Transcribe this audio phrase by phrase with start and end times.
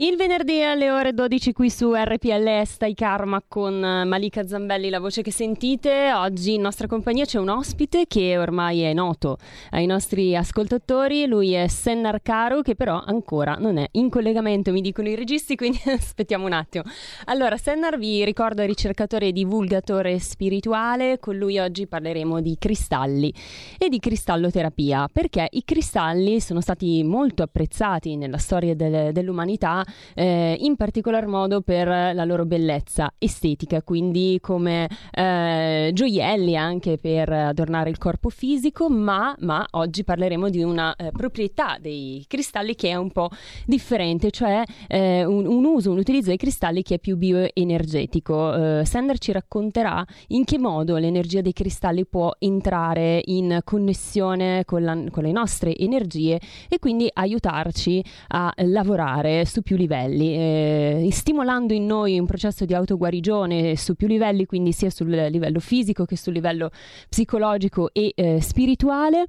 [0.00, 5.00] Il venerdì alle ore 12 qui su RPL Stai Karma con eh, Malika Zambelli, la
[5.00, 6.12] voce che sentite.
[6.12, 9.38] Oggi in nostra compagnia c'è un ospite che ormai è noto
[9.70, 11.26] ai nostri ascoltatori.
[11.26, 15.56] Lui è Sennar Caro che però ancora non è in collegamento, mi dicono i registi,
[15.56, 16.84] quindi aspettiamo un attimo.
[17.24, 21.18] Allora, Sennar vi ricordo è ricercatore e divulgatore spirituale.
[21.18, 23.34] Con lui oggi parleremo di cristalli
[23.76, 30.56] e di cristalloterapia perché i cristalli sono stati molto apprezzati nella storia del, dell'umanità eh,
[30.60, 37.90] in particolar modo per la loro bellezza estetica, quindi come eh, gioielli anche per adornare
[37.90, 42.94] il corpo fisico, ma, ma oggi parleremo di una eh, proprietà dei cristalli che è
[42.94, 43.30] un po'
[43.64, 48.80] differente, cioè eh, un, un, uso, un utilizzo dei cristalli che è più bioenergetico.
[48.80, 54.82] Eh, Sander ci racconterà in che modo l'energia dei cristalli può entrare in connessione con,
[54.82, 61.72] la, con le nostre energie e quindi aiutarci a lavorare su più livelli, eh, stimolando
[61.72, 66.16] in noi un processo di autoguarigione su più livelli, quindi sia sul livello fisico che
[66.16, 66.70] sul livello
[67.08, 69.26] psicologico e eh, spirituale.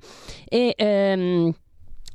[0.48, 1.54] E, ehm,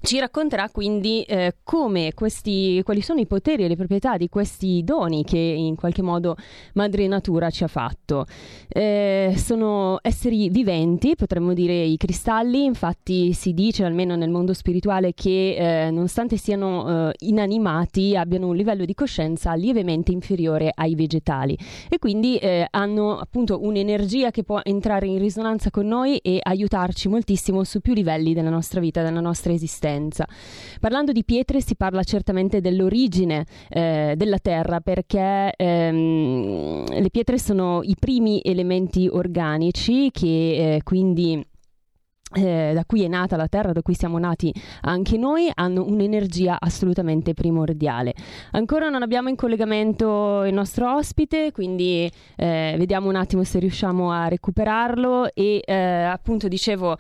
[0.05, 4.83] ci racconterà quindi eh, come questi, quali sono i poteri e le proprietà di questi
[4.85, 6.37] doni che in qualche modo
[6.75, 8.27] Madre Natura ci ha fatto.
[8.69, 15.15] Eh, sono esseri viventi, potremmo dire i cristalli, infatti si dice almeno nel mondo spirituale
[15.15, 21.57] che eh, nonostante siano eh, inanimati abbiano un livello di coscienza lievemente inferiore ai vegetali.
[21.89, 27.09] E quindi eh, hanno appunto un'energia che può entrare in risonanza con noi e aiutarci
[27.09, 30.27] moltissimo su più livelli della nostra vita, della nostra esistenza differenza.
[30.81, 37.81] Parlando di pietre si parla certamente dell'origine eh, della Terra perché ehm, le pietre sono
[37.83, 41.45] i primi elementi organici che eh, quindi
[42.37, 44.53] eh, da cui è nata la Terra, da cui siamo nati
[44.83, 48.13] anche noi, hanno un'energia assolutamente primordiale.
[48.53, 54.11] Ancora non abbiamo in collegamento il nostro ospite, quindi eh, vediamo un attimo se riusciamo
[54.11, 56.97] a recuperarlo e eh, appunto dicevo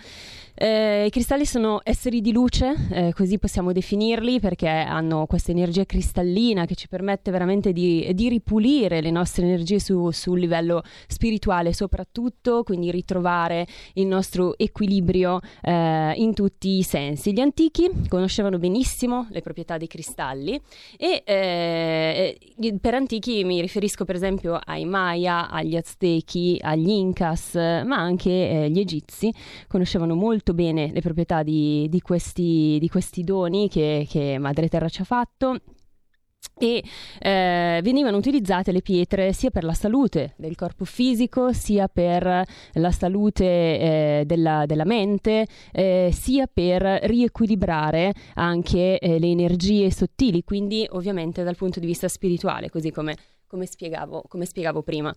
[0.54, 5.84] eh, I cristalli sono esseri di luce, eh, così possiamo definirli, perché hanno questa energia
[5.84, 11.72] cristallina che ci permette veramente di, di ripulire le nostre energie su, sul livello spirituale,
[11.72, 17.32] soprattutto, quindi ritrovare il nostro equilibrio eh, in tutti i sensi.
[17.32, 20.60] Gli antichi conoscevano benissimo le proprietà dei cristalli
[20.96, 22.38] e eh,
[22.80, 28.70] per antichi mi riferisco per esempio ai Maya, agli Aztechi, agli Incas, ma anche eh,
[28.70, 29.32] gli Egizi
[29.66, 34.68] conoscevano molto molto bene le proprietà di, di, questi, di questi, doni che, che Madre
[34.68, 35.56] Terra ci ha fatto.
[36.56, 36.84] E
[37.20, 42.44] eh, venivano utilizzate le pietre sia per la salute del corpo fisico sia per
[42.74, 50.44] la salute eh, della, della, mente eh, sia per riequilibrare anche eh, le energie sottili
[50.44, 53.16] quindi ovviamente dal punto di vista spirituale così come,
[53.48, 55.12] come, spiegavo, come spiegavo prima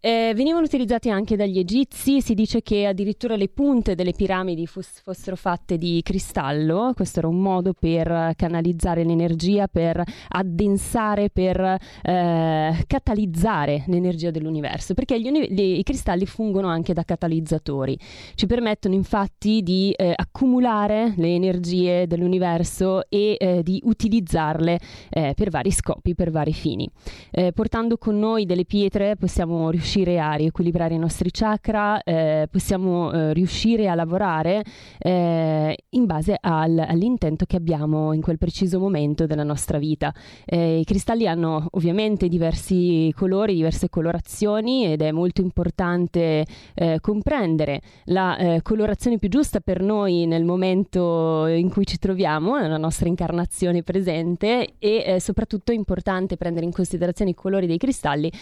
[0.00, 5.00] eh, venivano utilizzati anche dagli egizi, si dice che addirittura le punte delle piramidi fos-
[5.02, 12.84] fossero fatte di cristallo, questo era un modo per canalizzare l'energia, per addensare, per eh,
[12.86, 17.98] catalizzare l'energia dell'universo, perché uni- gli, i cristalli fungono anche da catalizzatori,
[18.34, 24.78] ci permettono infatti di eh, accumulare le energie dell'universo e eh, di utilizzarle
[25.08, 26.88] eh, per vari scopi, per vari fini.
[27.30, 32.48] Eh, portando con noi delle pietre possiamo riuscire riuscire a riequilibrare i nostri chakra, eh,
[32.50, 34.64] possiamo eh, riuscire a lavorare
[34.98, 40.12] eh, in base al, all'intento che abbiamo in quel preciso momento della nostra vita.
[40.44, 46.44] Eh, I cristalli hanno ovviamente diversi colori, diverse colorazioni ed è molto importante
[46.74, 52.58] eh, comprendere la eh, colorazione più giusta per noi nel momento in cui ci troviamo,
[52.58, 58.32] nella nostra incarnazione presente e soprattutto è importante prendere in considerazione i colori dei cristalli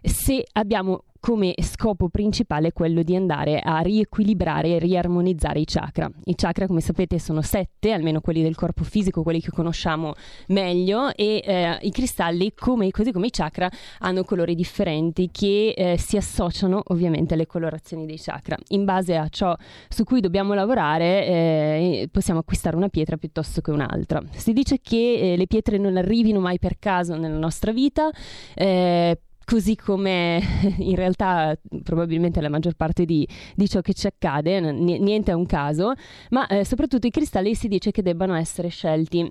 [0.00, 0.93] se abbiamo
[1.24, 6.06] come scopo principale quello di andare a riequilibrare e riarmonizzare i chakra.
[6.24, 10.12] I chakra, come sapete, sono sette, almeno quelli del corpo fisico, quelli che conosciamo
[10.48, 13.70] meglio, e eh, i cristalli, come, così come i chakra,
[14.00, 18.58] hanno colori differenti che eh, si associano ovviamente alle colorazioni dei chakra.
[18.68, 19.56] In base a ciò
[19.88, 24.22] su cui dobbiamo lavorare, eh, possiamo acquistare una pietra piuttosto che un'altra.
[24.30, 28.10] Si dice che eh, le pietre non arrivino mai per caso nella nostra vita
[28.54, 30.40] eh, così come
[30.78, 35.34] in realtà probabilmente la maggior parte di, di ciò che ci accade, n- niente è
[35.34, 35.92] un caso,
[36.30, 39.30] ma eh, soprattutto i cristalli si dice che debbano essere scelti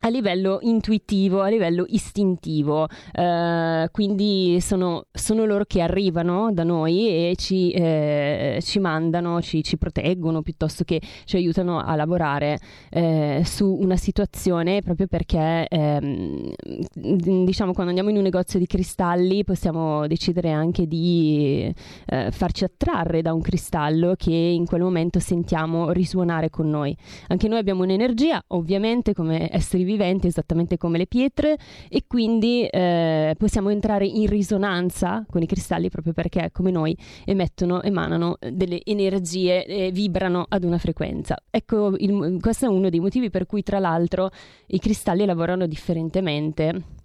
[0.00, 7.08] a livello intuitivo, a livello istintivo, eh, quindi sono, sono, loro che arrivano da noi
[7.08, 12.58] e ci, eh, ci mandano, ci, ci, proteggono piuttosto che ci aiutano a lavorare
[12.90, 16.52] eh, su una situazione proprio perché ehm,
[16.94, 21.72] diciamo quando andiamo in un negozio di cristalli possiamo decidere anche di
[22.06, 26.96] eh, farci attrarre da un cristallo che in quel momento sentiamo risuonare con noi.
[27.28, 31.58] Anche noi abbiamo un'energia, ovviamente come esseri viventi esattamente come le pietre
[31.88, 37.82] e quindi eh, possiamo entrare in risonanza con i cristalli proprio perché come noi emettono,
[37.82, 41.36] emanano delle energie e vibrano ad una frequenza.
[41.50, 44.30] Ecco, il, questo è uno dei motivi per cui tra l'altro
[44.66, 46.96] i cristalli lavorano differentemente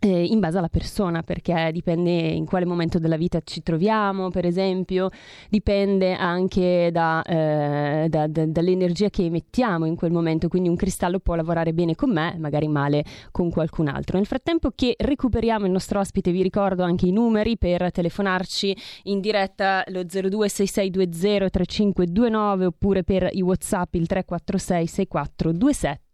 [0.00, 4.46] eh, in base alla persona, perché dipende in quale momento della vita ci troviamo, per
[4.46, 5.10] esempio,
[5.48, 11.18] dipende anche da, eh, da, da, dall'energia che emettiamo in quel momento, quindi un cristallo
[11.18, 14.16] può lavorare bene con me, magari male con qualcun altro.
[14.16, 19.20] Nel frattempo che recuperiamo il nostro ospite, vi ricordo anche i numeri per telefonarci in
[19.20, 26.07] diretta lo 0266203529 oppure per i WhatsApp il 346 6427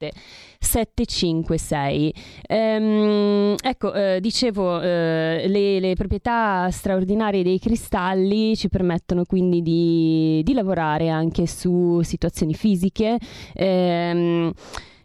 [0.58, 2.14] 756.
[2.46, 10.42] Ehm, ecco, eh, dicevo, eh, le, le, proprietà straordinarie dei cristalli ci permettono quindi di,
[10.42, 13.18] di lavorare anche su situazioni fisiche.
[13.54, 14.52] Ehm,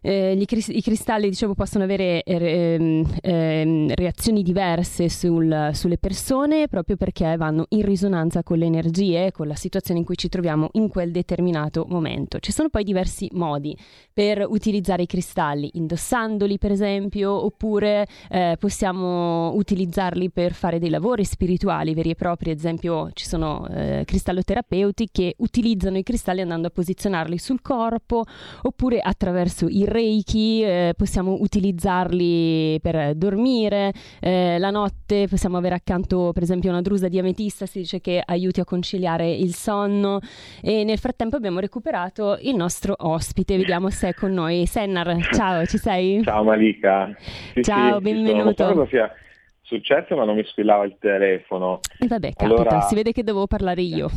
[0.01, 6.95] eh, cris- i cristalli dicevo, possono avere eh, eh, reazioni diverse sul, sulle persone proprio
[6.95, 10.87] perché vanno in risonanza con le energie, con la situazione in cui ci troviamo in
[10.87, 12.39] quel determinato momento.
[12.39, 13.77] Ci sono poi diversi modi
[14.13, 21.23] per utilizzare i cristalli, indossandoli per esempio, oppure eh, possiamo utilizzarli per fare dei lavori
[21.23, 26.67] spirituali veri e propri, ad esempio ci sono eh, cristalloterapeuti che utilizzano i cristalli andando
[26.67, 28.23] a posizionarli sul corpo
[28.61, 36.31] oppure attraverso i reiki, eh, possiamo utilizzarli per dormire, eh, la notte possiamo avere accanto
[36.33, 40.19] per esempio una drusa di ametista, si dice che aiuti a conciliare il sonno
[40.61, 44.65] e nel frattempo abbiamo recuperato il nostro ospite, vediamo se è con noi.
[44.65, 46.23] Sennar, ciao, ci sei?
[46.23, 47.13] Ciao Malika.
[47.53, 48.87] Sì, ciao, sì, benvenuto.
[49.61, 51.79] Successo ma non mi squillava il telefono.
[51.99, 52.81] E vabbè, capita, allora...
[52.81, 54.09] si vede che dovevo parlare io.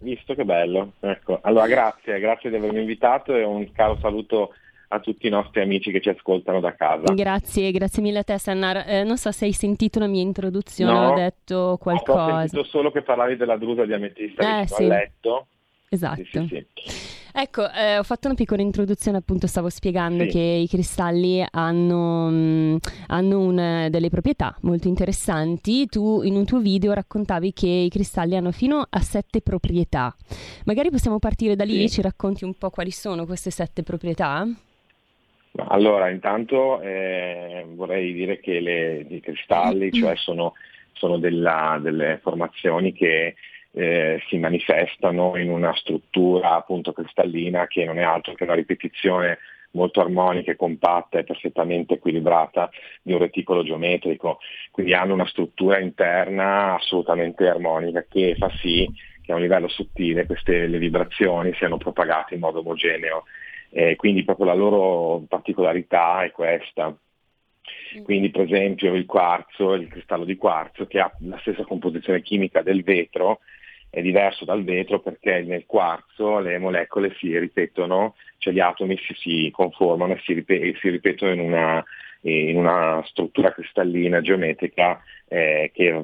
[0.00, 1.38] Visto che bello, ecco.
[1.42, 4.54] Allora grazie, grazie di avermi invitato e un caro saluto
[4.88, 7.12] a tutti i nostri amici che ci ascoltano da casa.
[7.12, 8.84] Grazie, grazie mille a te Sannar.
[8.86, 12.34] Eh, non so se hai sentito la mia introduzione, no, ho detto qualcosa.
[12.34, 14.82] Ho sentito solo che parlavi della drusa di ametista eh, che sì.
[14.82, 15.46] ho letto.
[15.88, 16.22] Esatto.
[16.24, 17.24] Sì, sì, sì.
[17.38, 22.34] Ecco, eh, ho fatto una piccola introduzione, appunto stavo spiegando che i cristalli hanno, mh,
[22.34, 22.76] mm,
[23.08, 25.84] hanno una, delle proprietà molto interessanti.
[25.84, 30.16] Tu in un tuo video raccontavi che i cristalli hanno fino a sette proprietà.
[30.64, 34.48] Magari possiamo partire da lì e ci racconti un po' quali sono queste sette proprietà?
[35.68, 40.54] Allora, intanto eh, vorrei dire che le, i cristalli cioè sono,
[40.92, 43.34] sono della, delle formazioni che
[43.72, 49.38] eh, si manifestano in una struttura appunto cristallina che non è altro che una ripetizione
[49.72, 52.70] molto armonica e compatta e perfettamente equilibrata
[53.02, 54.38] di un reticolo geometrico,
[54.70, 60.24] quindi hanno una struttura interna assolutamente armonica che fa sì che a un livello sottile
[60.24, 63.24] queste le vibrazioni siano propagate in modo omogeneo
[63.76, 66.88] eh, quindi proprio la loro particolarità è questa.
[66.88, 68.04] Mm.
[68.04, 72.62] Quindi per esempio il quarzo, il cristallo di quarzo che ha la stessa composizione chimica
[72.62, 73.40] del vetro,
[73.90, 79.12] è diverso dal vetro perché nel quarzo le molecole si ripetono, cioè gli atomi si,
[79.12, 81.84] si conformano e si, ripet- si ripetono in una,
[82.22, 86.02] in una, struttura cristallina geometrica eh, che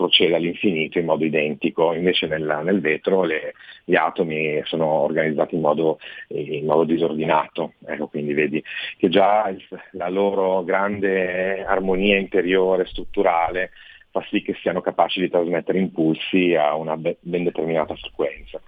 [0.00, 3.52] procede all'infinito in modo identico, invece nel, nel vetro le,
[3.84, 8.64] gli atomi sono organizzati in modo, in modo disordinato, ecco, quindi vedi
[8.96, 13.72] che già il, la loro grande armonia interiore, strutturale,
[14.10, 18.58] fa sì che siano capaci di trasmettere impulsi a una ben determinata frequenza.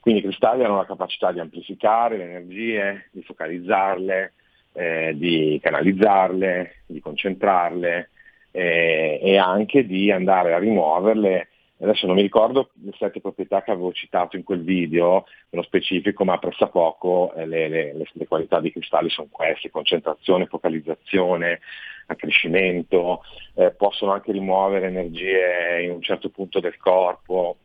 [0.00, 4.32] Quindi i cristalli hanno la capacità di amplificare le energie, di focalizzarle,
[4.72, 8.10] eh, di canalizzarle, di concentrarle,
[8.56, 11.48] eh, e anche di andare a rimuoverle.
[11.80, 16.24] Adesso non mi ricordo le sette proprietà che avevo citato in quel video, nello specifico,
[16.24, 21.60] ma pressappoco eh, le, le, le, le qualità dei cristalli sono queste, concentrazione, focalizzazione,
[22.06, 23.22] accrescimento,
[23.54, 27.56] eh, possono anche rimuovere energie in un certo punto del corpo,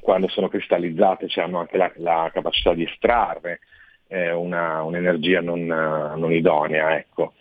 [0.00, 3.60] quando sono cristallizzate cioè hanno anche la, la capacità di estrarre
[4.08, 6.96] eh, una, un'energia non, non idonea.
[6.96, 7.34] Ecco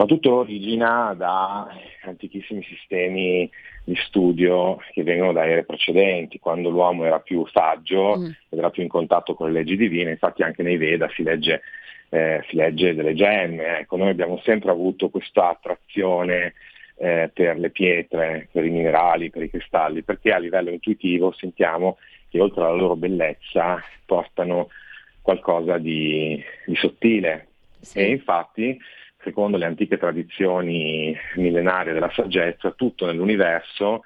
[0.00, 1.68] ma tutto origina da
[2.04, 3.50] antichissimi sistemi
[3.84, 8.24] di studio che vengono da ere precedenti, quando l'uomo era più saggio mm.
[8.48, 11.60] ed era più in contatto con le leggi divine, infatti anche nei Veda si legge
[12.08, 13.80] eh, si legge delle gemme.
[13.80, 16.54] Ecco, noi abbiamo sempre avuto questa attrazione
[16.96, 21.98] eh, per le pietre, per i minerali, per i cristalli, perché a livello intuitivo sentiamo
[22.30, 24.70] che oltre alla loro bellezza portano
[25.20, 27.48] qualcosa di, di sottile.
[27.80, 27.98] Sì.
[27.98, 28.78] E infatti,
[29.22, 34.02] secondo le antiche tradizioni millenarie della saggezza, tutto nell'universo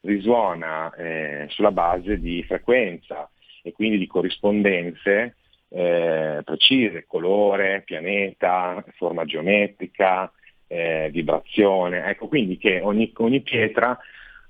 [0.00, 3.28] risuona eh, sulla base di frequenza
[3.62, 5.36] e quindi di corrispondenze
[5.68, 10.30] eh, precise, colore, pianeta, forma geometrica,
[10.66, 12.04] eh, vibrazione.
[12.06, 13.98] Ecco quindi che ogni, ogni, pietra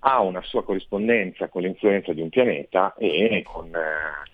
[0.01, 4.31] ha una sua corrispondenza con l'influenza di un pianeta e con, eh,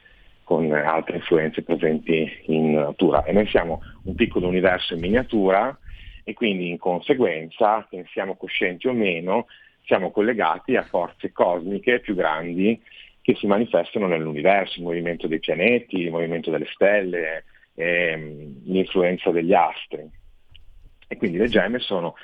[0.50, 3.22] con altre influenze presenti in natura.
[3.22, 5.78] E noi siamo un piccolo universo in miniatura
[6.24, 9.46] e quindi in conseguenza, che siamo coscienti o meno,
[9.84, 12.82] siamo collegati a forze cosmiche più grandi
[13.22, 17.44] che si manifestano nell'universo, il movimento dei pianeti, il movimento delle stelle,
[17.76, 20.04] ehm, l'influenza degli astri.
[21.06, 22.16] E quindi le gemme sono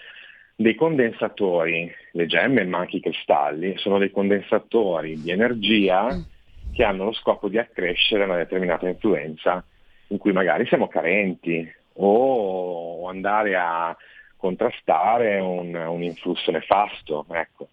[0.57, 6.35] dei condensatori, le gemme ma anche i cristalli, sono dei condensatori di energia mm.
[6.77, 9.65] Che hanno lo scopo di accrescere una determinata influenza
[10.09, 13.97] in cui magari siamo carenti o andare a
[14.37, 17.25] contrastare un, un influsso nefasto.
[17.33, 17.69] Ecco.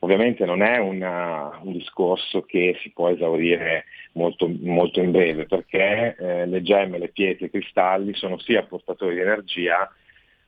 [0.00, 6.16] Ovviamente non è una, un discorso che si può esaurire molto, molto in breve perché
[6.18, 9.92] eh, le gemme, le pietre, i cristalli sono sia portatori di energia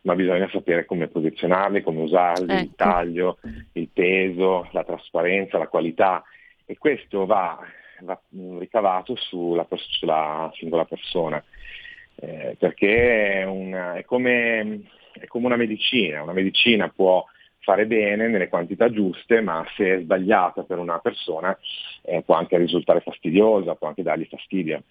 [0.03, 2.63] ma bisogna sapere come posizionarli, come usarli, ecco.
[2.63, 3.39] il taglio,
[3.73, 6.25] il peso, la trasparenza, la qualità
[6.65, 7.67] e questo va, va
[8.59, 11.43] ricavato sulla, sulla, singola persona
[12.17, 17.25] eh, perché è, una, è, come, è come una medicina, una medicina può
[17.61, 21.57] fare bene nelle quantità giuste, ma se è sbagliata per una persona
[22.03, 24.83] eh, può anche risultare fastidiosa, può anche dargli fastidio.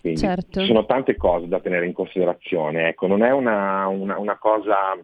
[0.00, 0.60] Quindi certo.
[0.60, 4.98] ci sono tante cose da tenere in considerazione, ecco, non è una, una, una cosa,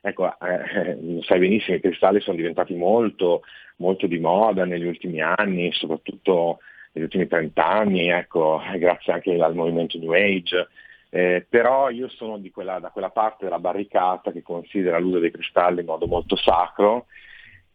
[0.00, 3.42] ecco, eh, sai benissimo, i cristalli sono diventati molto,
[3.76, 6.60] molto di moda negli ultimi anni, soprattutto
[6.92, 10.68] negli ultimi 30 anni, ecco, grazie anche al movimento New Age,
[11.10, 15.80] eh, però io sono quella, da quella parte della barricata che considera l'uso dei cristalli
[15.80, 17.06] in modo molto sacro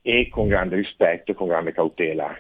[0.01, 2.34] e con grande rispetto e con grande cautela.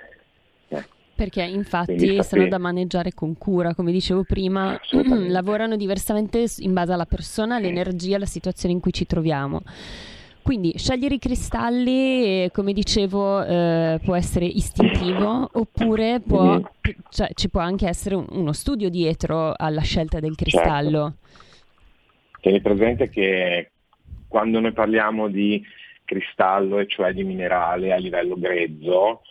[0.69, 0.83] Eh.
[1.15, 4.79] Perché infatti sono da maneggiare con cura, come dicevo prima,
[5.27, 9.61] lavorano diversamente in base alla persona, all'energia, alla situazione in cui ci troviamo.
[10.45, 16.63] Quindi scegliere i cristalli, come dicevo, eh, può essere istintivo oppure può, mm-hmm.
[17.09, 21.15] cioè, ci può anche essere un, uno studio dietro alla scelta del cristallo.
[21.15, 22.41] Certo.
[22.41, 23.71] Tieni presente che
[24.27, 25.63] quando noi parliamo di
[26.03, 29.23] cristallo, e cioè di minerale a livello grezzo,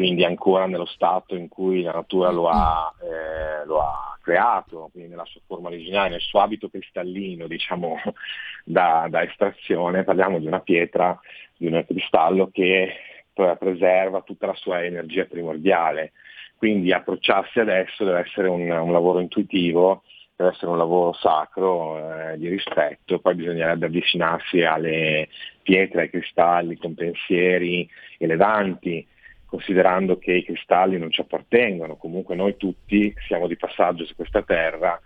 [0.00, 5.10] quindi ancora nello stato in cui la natura lo ha, eh, lo ha creato, quindi
[5.10, 8.00] nella sua forma originale, nel suo abito cristallino, diciamo,
[8.64, 11.20] da, da estrazione, parliamo di una pietra,
[11.54, 12.94] di un cristallo che
[13.34, 16.12] preserva tutta la sua energia primordiale.
[16.56, 20.02] Quindi approcciarsi adesso deve essere un, un lavoro intuitivo,
[20.34, 25.28] deve essere un lavoro sacro eh, di rispetto, poi bisognerebbe avvicinarsi alle
[25.62, 29.06] pietre, ai cristalli con pensieri elevanti,
[29.50, 34.42] considerando che i cristalli non ci appartengono, comunque noi tutti siamo di passaggio su questa
[34.42, 34.98] terra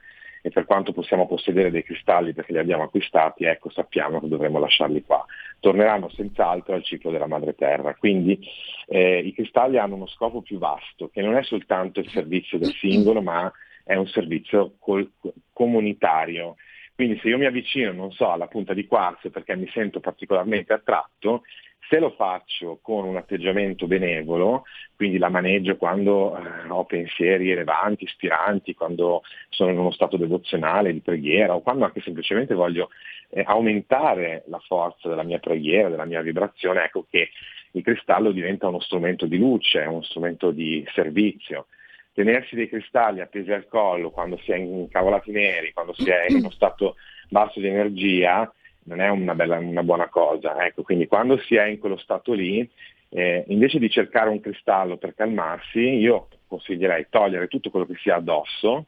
[0.42, 4.58] e per quanto possiamo possedere dei cristalli perché li abbiamo acquistati, ecco sappiamo che dovremmo
[4.58, 5.24] lasciarli qua.
[5.58, 7.94] Torneranno senz'altro al ciclo della madre terra.
[7.94, 8.38] Quindi
[8.86, 12.74] eh, i cristalli hanno uno scopo più vasto, che non è soltanto il servizio del
[12.74, 13.50] singolo, ma
[13.82, 15.10] è un servizio col-
[15.54, 16.56] comunitario.
[16.94, 20.74] Quindi se io mi avvicino, non so, alla punta di quarzo perché mi sento particolarmente
[20.74, 21.44] attratto,
[21.88, 24.64] se lo faccio con un atteggiamento benevolo,
[24.96, 30.92] quindi la maneggio quando eh, ho pensieri elevanti, ispiranti, quando sono in uno stato devozionale,
[30.92, 32.90] di preghiera o quando anche semplicemente voglio
[33.30, 37.30] eh, aumentare la forza della mia preghiera, della mia vibrazione, ecco che
[37.72, 41.66] il cristallo diventa uno strumento di luce, uno strumento di servizio.
[42.12, 46.36] Tenersi dei cristalli appesi al collo quando si è incavolati neri, quando si è in
[46.36, 46.94] uno stato
[47.28, 48.50] basso di energia,
[48.84, 50.64] non è una, bella, una buona cosa.
[50.64, 52.68] Ecco, quindi quando si è in quello stato lì,
[53.10, 58.10] eh, invece di cercare un cristallo per calmarsi, io consiglierei togliere tutto quello che si
[58.10, 58.86] ha addosso,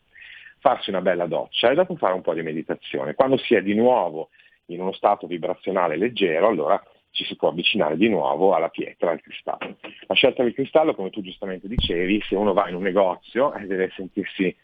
[0.59, 3.15] farsi una bella doccia e dopo fare un po' di meditazione.
[3.15, 4.31] Quando si è di nuovo
[4.67, 6.83] in uno stato vibrazionale leggero, allora
[7.17, 9.77] ci si può avvicinare di nuovo alla pietra, al cristallo.
[10.07, 13.67] La scelta del cristallo, come tu giustamente dicevi, se uno va in un negozio eh,
[13.67, 14.55] deve sentirsi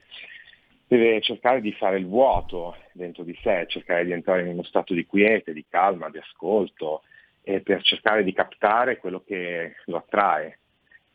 [0.96, 4.92] deve cercare di fare il vuoto dentro di sé, cercare di entrare in uno stato
[4.92, 7.02] di quiete, di calma, di ascolto,
[7.42, 10.58] per cercare di captare quello che lo attrae.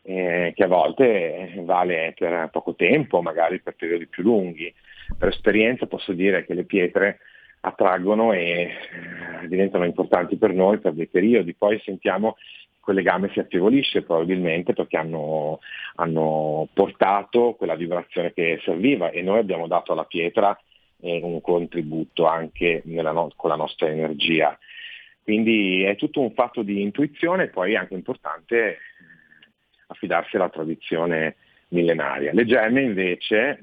[0.08, 4.72] eh, che a volte vale per poco tempo, magari per periodi più lunghi.
[5.18, 7.18] Per esperienza posso dire che le pietre
[7.60, 12.36] attraggono e eh, diventano importanti per noi per dei periodi, poi sentiamo
[12.88, 15.60] quel legame si affievolisce probabilmente perché hanno,
[15.96, 20.58] hanno portato quella vibrazione che serviva e noi abbiamo dato alla pietra
[21.02, 24.58] eh, un contributo anche no- con la nostra energia.
[25.22, 28.76] Quindi è tutto un fatto di intuizione e poi è anche importante eh,
[29.88, 31.36] affidarsi alla tradizione
[31.68, 32.32] millenaria.
[32.32, 33.60] Le gemme invece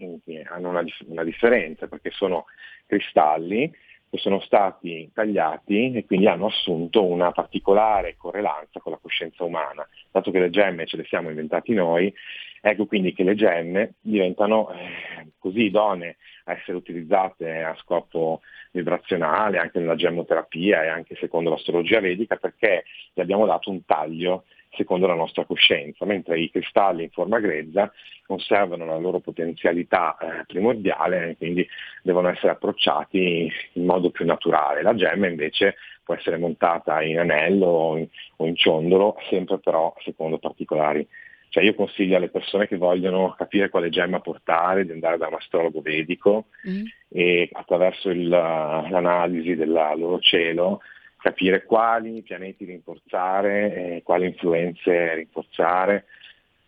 [0.51, 2.45] hanno una, una differenza perché sono
[2.85, 3.73] cristalli
[4.15, 9.87] che sono stati tagliati e quindi hanno assunto una particolare correlanza con la coscienza umana.
[10.09, 12.13] Dato che le gemme ce le siamo inventati noi,
[12.61, 18.41] ecco quindi che le gemme diventano eh, così idonee a essere utilizzate a scopo
[18.71, 24.45] vibrazionale anche nella gemmoterapia e anche secondo l'astrologia vedica perché gli abbiamo dato un taglio
[24.75, 27.91] secondo la nostra coscienza, mentre i cristalli in forma grezza
[28.25, 31.67] conservano la loro potenzialità eh, primordiale e quindi
[32.01, 34.81] devono essere approcciati in modo più naturale.
[34.81, 39.93] La gemma invece può essere montata in anello o in, o in ciondolo, sempre però
[40.03, 41.07] secondo particolari
[41.55, 45.35] cioè io consiglio alle persone che vogliono capire quale gemma portare di andare da un
[45.35, 46.83] astrologo vedico mm.
[47.07, 50.81] e attraverso il, l'analisi del loro cielo
[51.25, 56.05] capire quali pianeti rinforzare quali influenze rinforzare,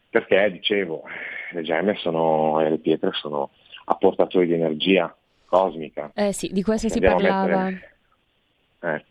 [0.09, 1.03] perché dicevo,
[1.51, 3.51] le gemme sono, e le pietre sono
[3.85, 6.09] apportatori di energia cosmica.
[6.15, 7.65] Eh sì, di questo si parlava.
[7.65, 7.97] Mettere...
[8.81, 9.05] Eh,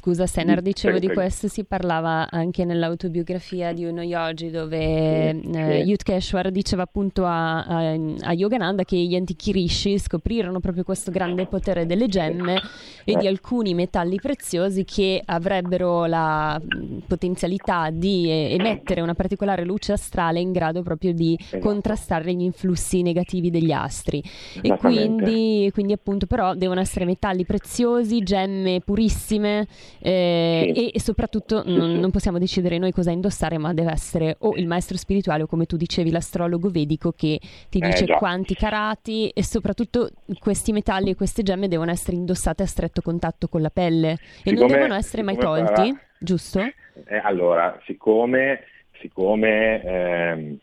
[0.00, 6.50] Scusa Stener, dicevo di questo, si parlava anche nell'autobiografia di uno yogi dove eh, Yutkeshwar
[6.50, 11.84] diceva appunto a, a, a, Yogananda che gli antichi rishi scoprirono proprio questo grande potere
[11.84, 12.62] delle gemme
[13.04, 16.58] e di alcuni metalli preziosi che avrebbero la
[17.06, 21.58] potenzialità di emettere una particolare luce astrale in grado proprio di esatto.
[21.58, 24.24] contrastare gli influssi negativi degli astri.
[24.62, 29.66] E quindi, quindi appunto però devono essere metalli preziosi, gemme purissime
[29.98, 30.88] eh, sì.
[30.88, 34.96] e, soprattutto non, non, possiamo decidere noi cosa indossare, ma deve essere o il maestro
[34.96, 39.42] spirituale o come tu dicevi l'astrologo vedico che ti eh, dice eh, quanti carati e
[39.42, 44.18] soprattutto questi metalli e queste gemme devono essere indossate a stretto contatto con la pelle
[44.44, 46.00] e non devono essere mai tolti, sarà...
[46.18, 46.60] giusto?
[46.60, 48.64] Eh, allora, siccome,
[49.00, 50.58] siccome ehm,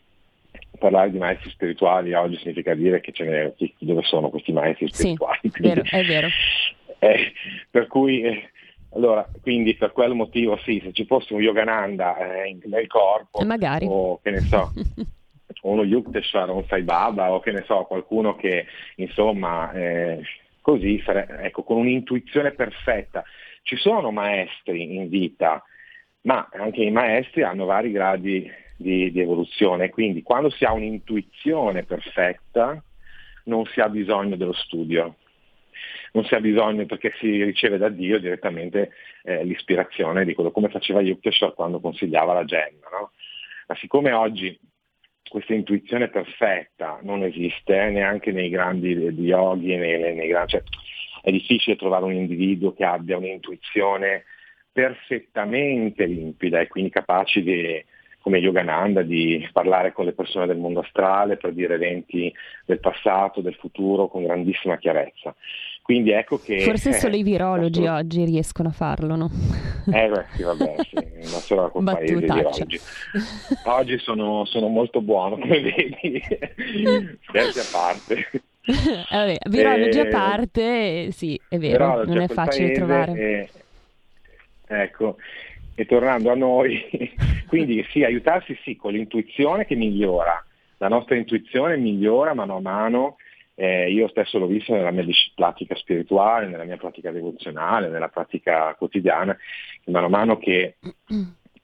[0.78, 5.38] parlare di maestri spirituali oggi significa dire che ce n'è dove sono questi maestri spirituali.
[5.50, 6.28] Sì, vero, è vero.
[7.00, 7.32] Eh,
[7.70, 8.50] per cui eh,
[8.90, 13.86] allora, quindi per quel motivo sì, se ci fosse un Yogananda eh, nel corpo, Magari.
[13.88, 14.72] o che ne so,
[15.62, 20.22] uno Yukteswar, un Sai Baba, o che ne so, qualcuno che insomma eh,
[20.60, 23.24] così, sare- ecco, con un'intuizione perfetta.
[23.62, 25.62] Ci sono maestri in vita,
[26.22, 31.84] ma anche i maestri hanno vari gradi di, di evoluzione, quindi quando si ha un'intuizione
[31.84, 32.82] perfetta
[33.44, 35.16] non si ha bisogno dello studio
[36.12, 40.68] non si ha bisogno perché si riceve da Dio direttamente eh, l'ispirazione di quello come
[40.68, 42.88] faceva Yukteswar quando consigliava la gemma.
[42.90, 43.12] No?
[43.66, 44.58] Ma siccome oggi
[45.28, 50.62] questa intuizione perfetta non esiste neanche nei grandi yogi, nei, nei grandi, cioè,
[51.22, 54.24] è difficile trovare un individuo che abbia un'intuizione
[54.72, 57.84] perfettamente limpida e quindi capace di,
[58.20, 62.32] come Yogananda, di parlare con le persone del mondo astrale, per dire eventi
[62.64, 65.34] del passato, del futuro con grandissima chiarezza.
[65.88, 66.60] Quindi ecco che...
[66.60, 67.96] Forse solo i virologi questo...
[67.96, 69.30] oggi riescono a farlo, no?
[69.90, 72.80] Eh beh, sì, vabbè, sì, non solo col paese di virologi.
[73.64, 76.22] Oggi sono, sono, molto buono, come vedi,
[77.22, 78.30] scherzi a parte.
[78.68, 83.12] Eh, vabbè, virologi a parte, sì, è vero, non è facile trovare.
[83.12, 83.48] E,
[84.66, 85.16] ecco,
[85.78, 86.84] e tornando a noi,
[87.46, 90.44] quindi sì, aiutarsi sì con l'intuizione che migliora,
[90.78, 93.16] la nostra intuizione migliora mano a mano
[93.54, 95.04] eh, io stesso l'ho visto nella mia
[95.36, 99.36] pratica spirituale, nella mia pratica devozionale, nella pratica quotidiana,
[99.84, 100.78] che mano a mano che,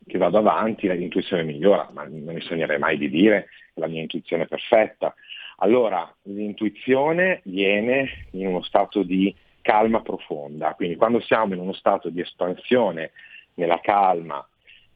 [0.06, 4.00] che vado avanti l'intuizione migliora, ma non mi sognerei mai di dire che la mia
[4.00, 5.12] intuizione è perfetta.
[5.58, 12.10] Allora, l'intuizione viene in uno stato di calma profonda, quindi quando siamo in uno stato
[12.10, 13.10] di espansione
[13.54, 14.46] nella calma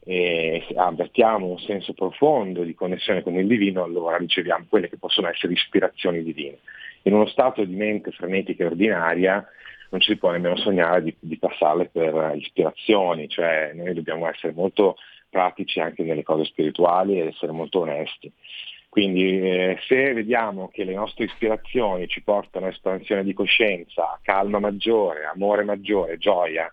[0.05, 5.29] e avvertiamo un senso profondo di connessione con il divino, allora riceviamo quelle che possono
[5.29, 6.59] essere ispirazioni divine
[7.03, 9.47] in uno stato di mente frenetica e ordinaria
[9.91, 14.53] non ci si può nemmeno sognare di, di passarle per ispirazioni, cioè noi dobbiamo essere
[14.53, 14.97] molto
[15.31, 18.31] pratici anche nelle cose spirituali ed essere molto onesti.
[18.91, 24.59] Quindi eh, se vediamo che le nostre ispirazioni ci portano a espansione di coscienza, calma
[24.59, 26.71] maggiore, amore maggiore, gioia,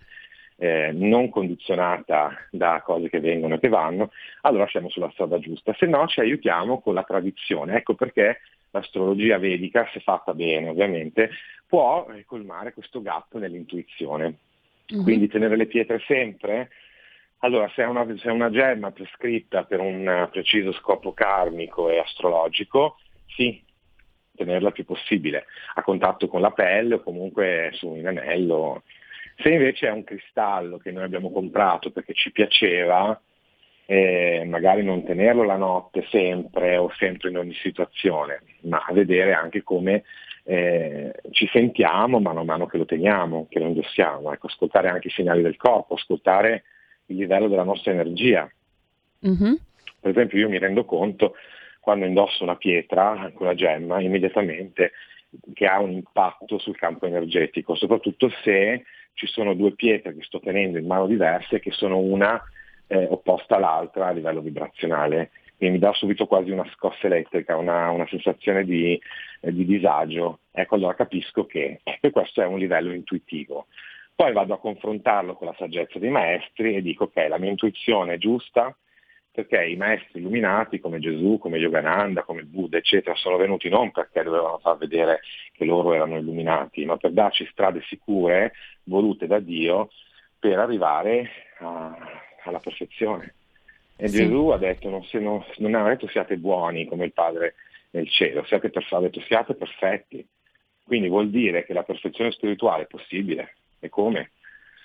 [0.57, 5.73] eh, non condizionata da cose che vengono e che vanno, allora siamo sulla strada giusta,
[5.73, 7.75] se no ci aiutiamo con la tradizione.
[7.75, 8.39] Ecco perché
[8.71, 11.29] l'astrologia vedica, se fatta bene ovviamente,
[11.67, 14.37] può colmare questo gap nell'intuizione.
[14.93, 15.03] Mm-hmm.
[15.03, 16.69] Quindi tenere le pietre sempre,
[17.39, 21.97] allora se è, una, se è una gemma prescritta per un preciso scopo karmico e
[21.97, 23.61] astrologico, sì,
[24.35, 28.83] tenerla il più possibile, a contatto con la pelle o comunque su un anello.
[29.37, 33.19] Se invece è un cristallo che noi abbiamo comprato perché ci piaceva,
[33.85, 39.61] eh, magari non tenerlo la notte sempre o sempre in ogni situazione, ma vedere anche
[39.61, 40.03] come
[40.43, 45.07] eh, ci sentiamo mano a mano che lo teniamo, che lo indossiamo, ecco, ascoltare anche
[45.07, 46.63] i segnali del corpo, ascoltare
[47.07, 48.49] il livello della nostra energia.
[49.27, 49.53] Mm-hmm.
[49.99, 51.35] Per esempio io mi rendo conto
[51.79, 54.91] quando indosso una pietra, una gemma, immediatamente
[55.53, 60.39] che ha un impatto sul campo energetico, soprattutto se ci sono due pietre che sto
[60.39, 62.41] tenendo in mano diverse che sono una
[62.87, 65.31] eh, opposta all'altra a livello vibrazionale.
[65.57, 68.99] Quindi mi dà subito quasi una scossa elettrica, una, una sensazione di,
[69.39, 70.39] eh, di, disagio.
[70.51, 73.67] Ecco, allora capisco che, che questo è un livello intuitivo.
[74.13, 78.13] Poi vado a confrontarlo con la saggezza dei maestri e dico ok, la mia intuizione
[78.13, 78.75] è giusta,
[79.35, 83.91] perché i maestri illuminati come Gesù, come Yogananda, come il Buddha, eccetera, sono venuti non
[83.91, 85.19] perché dovevano far vedere
[85.51, 89.89] che loro erano illuminati, ma per darci strade sicure, volute da Dio,
[90.39, 91.97] per arrivare a,
[92.45, 93.33] alla perfezione.
[93.97, 94.19] E sì.
[94.19, 97.55] Gesù ha detto, non, se, non, non, ha detto siate buoni come il Padre
[97.91, 100.25] nel cielo, siate per, ha detto siate perfetti.
[100.81, 103.55] Quindi vuol dire che la perfezione spirituale è possibile.
[103.81, 104.31] E come?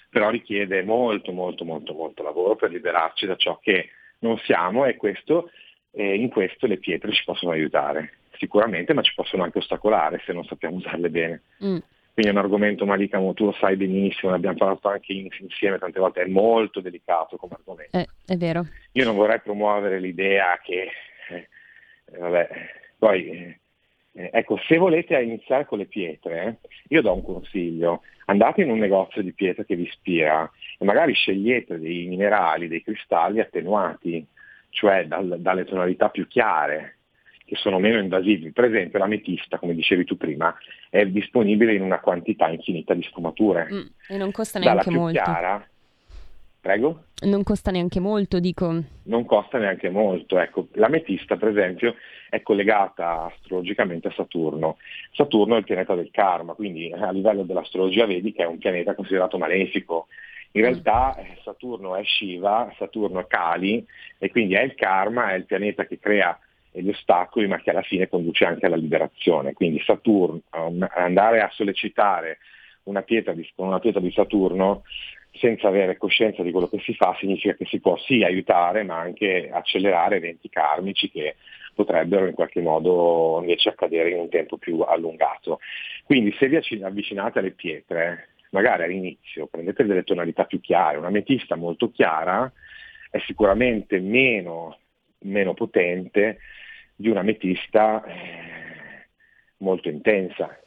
[0.08, 4.96] Però richiede molto, molto, molto, molto lavoro per liberarci da ciò che non siamo e
[4.96, 5.50] questo,
[5.92, 10.32] eh, in questo le pietre ci possono aiutare, sicuramente, ma ci possono anche ostacolare se
[10.32, 11.42] non sappiamo usarle bene.
[11.64, 11.78] Mm.
[12.12, 16.00] Quindi è un argomento Malika, tu lo sai benissimo, ne abbiamo parlato anche insieme tante
[16.00, 17.96] volte, è molto delicato come argomento.
[17.96, 18.66] Eh, è vero.
[18.92, 20.90] Io non vorrei promuovere l'idea che,
[21.28, 21.48] eh,
[22.18, 22.48] vabbè,
[22.98, 23.58] poi,
[24.12, 28.78] eh, ecco, se volete iniziare con le pietre, io do un consiglio, andate in un
[28.78, 34.26] negozio di pietre che vi ispira e magari scegliete dei minerali, dei cristalli attenuati,
[34.70, 36.96] cioè dal, dalle tonalità più chiare,
[37.44, 38.52] che sono meno invasivi.
[38.52, 40.56] Per esempio l'ametista, come dicevi tu prima,
[40.88, 43.68] è disponibile in una quantità infinita di sfumature.
[43.70, 45.22] Mm, e non costa neanche molto.
[45.22, 45.64] Chiara,
[46.60, 47.04] Prego?
[47.22, 48.82] Non costa neanche molto, dico.
[49.04, 50.68] Non costa neanche molto, ecco.
[50.72, 51.94] L'ametista, per esempio,
[52.28, 54.76] è collegata astrologicamente a Saturno.
[55.12, 59.38] Saturno è il pianeta del karma, quindi a livello dell'astrologia vedica è un pianeta considerato
[59.38, 60.08] malefico.
[60.52, 63.86] In realtà eh, Saturno è Shiva, Saturno è Kali
[64.18, 66.38] e quindi è il karma, è il pianeta che crea
[66.72, 69.54] gli ostacoli ma che alla fine conduce anche alla liberazione.
[69.54, 70.42] Quindi Saturno,
[70.94, 72.38] andare a sollecitare
[72.84, 74.82] una pietra di, una pietra di Saturno
[75.32, 78.98] senza avere coscienza di quello che si fa significa che si può sì aiutare ma
[78.98, 81.36] anche accelerare eventi karmici che
[81.74, 85.60] potrebbero in qualche modo invece accadere in un tempo più allungato.
[86.04, 91.56] Quindi se vi avvicinate alle pietre, magari all'inizio prendete delle tonalità più chiare, una metista
[91.56, 92.52] molto chiara
[93.10, 94.78] è sicuramente meno,
[95.20, 96.38] meno potente
[96.94, 99.06] di una metista eh,
[99.58, 100.58] molto intensa.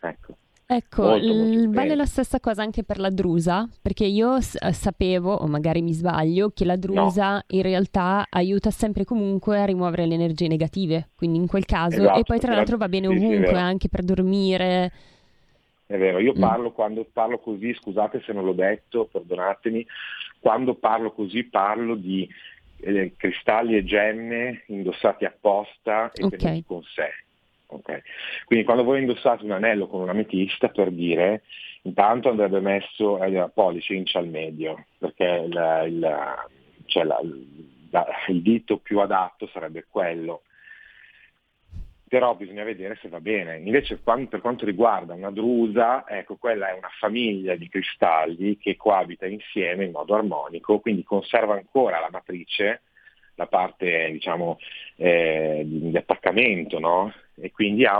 [0.00, 0.36] Ecco.
[0.70, 5.32] Ecco, molto, molto vale la stessa cosa anche per la drusa, perché io s- sapevo,
[5.32, 7.42] o magari mi sbaglio, che la drusa no.
[7.46, 12.18] in realtà aiuta sempre comunque a rimuovere le energie negative, quindi in quel caso, esatto,
[12.18, 14.92] e poi tra l'altro va bene ovunque, sì, anche per dormire.
[15.86, 16.40] È vero, io mm.
[16.40, 19.86] parlo quando parlo così, scusate se non l'ho detto, perdonatemi,
[20.38, 22.28] quando parlo così parlo di
[22.80, 26.38] eh, cristalli e gemme indossati apposta e okay.
[26.38, 27.08] tenuti con sé
[27.70, 28.00] Okay.
[28.46, 31.42] Quindi quando voi indossate un anello con un'ametista, per dire,
[31.82, 36.34] intanto andrebbe messo il pollice incia al medio, perché il, il,
[36.86, 37.20] cioè la,
[37.90, 40.42] la, il dito più adatto sarebbe quello.
[42.08, 43.58] Però bisogna vedere se va bene.
[43.58, 49.26] Invece per quanto riguarda una drusa, ecco, quella è una famiglia di cristalli che coabita
[49.26, 52.80] insieme in modo armonico, quindi conserva ancora la matrice,
[53.34, 54.58] la parte diciamo,
[54.96, 57.12] eh, di, attaccamento, no?
[57.40, 57.98] E quindi ha,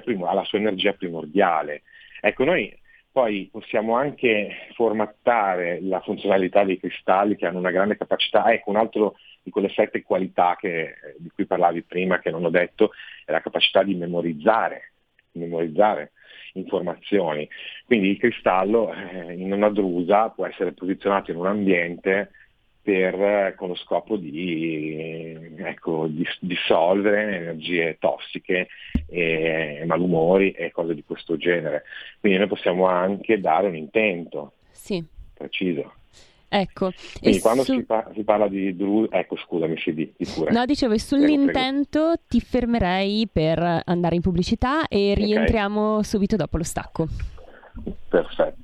[0.00, 1.82] prim- ha la sua energia primordiale.
[2.20, 2.74] Ecco, noi
[3.14, 8.52] poi possiamo anche formattare la funzionalità dei cristalli che hanno una grande capacità.
[8.52, 12.50] Ecco, un altro di quelle sette qualità che, di cui parlavi prima, che non ho
[12.50, 12.90] detto,
[13.24, 14.94] è la capacità di memorizzare,
[15.32, 16.10] memorizzare
[16.54, 17.48] informazioni.
[17.86, 22.30] Quindi il cristallo eh, in una drusa può essere posizionato in un ambiente
[22.84, 26.06] per, con lo scopo di ecco,
[26.38, 28.68] dissolvere energie tossiche,
[29.08, 31.84] e malumori e cose di questo genere.
[32.20, 34.52] Quindi noi possiamo anche dare un intento.
[34.70, 35.02] Sì.
[35.32, 35.94] preciso.
[36.46, 36.92] Ecco.
[37.20, 37.74] Quindi quando su...
[37.74, 40.52] si, pa- si, parla di Drew, ecco scusami, si di, di pure.
[40.52, 42.22] No, dicevo, sull'intento prego, prego.
[42.28, 46.04] ti fermerei per andare in pubblicità e rientriamo okay.
[46.04, 47.08] subito dopo lo stacco.
[48.08, 48.63] Perfetto.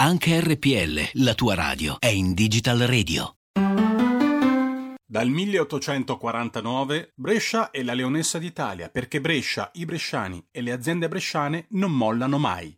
[0.00, 3.34] Anche RPL, la tua radio, è in Digital Radio.
[5.04, 11.66] Dal 1849 Brescia è la leonessa d'Italia perché Brescia, i bresciani e le aziende bresciane
[11.70, 12.77] non mollano mai.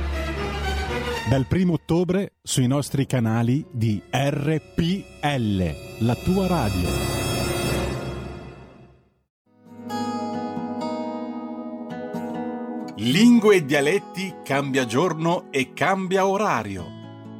[1.31, 6.89] Dal primo ottobre sui nostri canali di RPL, la tua radio.
[12.97, 16.85] Lingue e dialetti cambia giorno e cambia orario.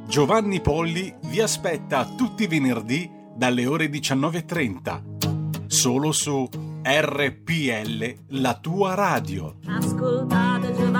[0.06, 5.66] Giovanni Polli vi aspetta tutti i venerdì dalle ore 19.30.
[5.66, 6.48] Solo su
[6.82, 9.56] RPL, la tua radio.
[9.66, 10.91] Ascoltate Giovanni.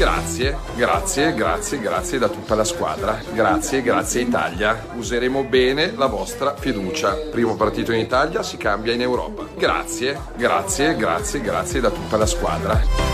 [0.00, 3.20] Grazie, grazie, grazie, grazie da tutta la squadra.
[3.34, 4.86] Grazie, grazie Italia.
[4.94, 7.12] Useremo bene la vostra fiducia.
[7.30, 9.46] Primo partito in Italia si cambia in Europa.
[9.58, 13.09] Grazie, grazie, grazie, grazie da tutta la squadra.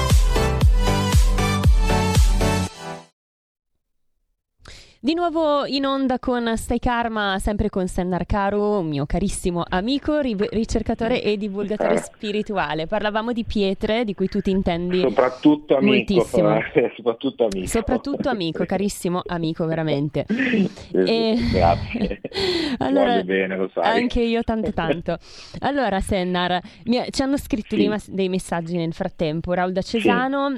[5.07, 10.19] Di nuovo in onda con Stai Karma, sempre con Stendar Caro, un mio carissimo amico,
[10.19, 11.99] ri- ricercatore e divulgatore Eh.
[11.99, 12.88] spirituale.
[12.88, 16.57] Parlavamo di pietre, di cui tu ti intendi Soprattutto amico, moltissimo.
[16.57, 17.66] eh, soprattutto amico.
[17.69, 20.27] Soprattutto amico, carissimo amico, veramente.
[20.57, 22.21] Sì, sì, E- Grazie.
[22.79, 24.01] Allora, bene, lo sai.
[24.01, 25.19] Anche io tanto tanto.
[25.61, 27.77] Allora, Sennar, mi- ci hanno scritto Sì.
[27.77, 29.53] dei, mas- dei messaggi nel frattempo.
[29.53, 30.57] Raul da Cesano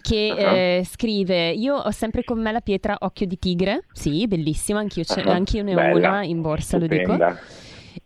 [0.00, 0.56] che Ah.
[0.56, 3.84] eh, scrive: Io ho sempre con me la pietra occhio di tigre.
[3.92, 7.02] Sì, bellissima, anch'io, ce- Ah, anch'io ne ho bella, una in borsa, lo dico.
[7.12, 7.38] stupenda.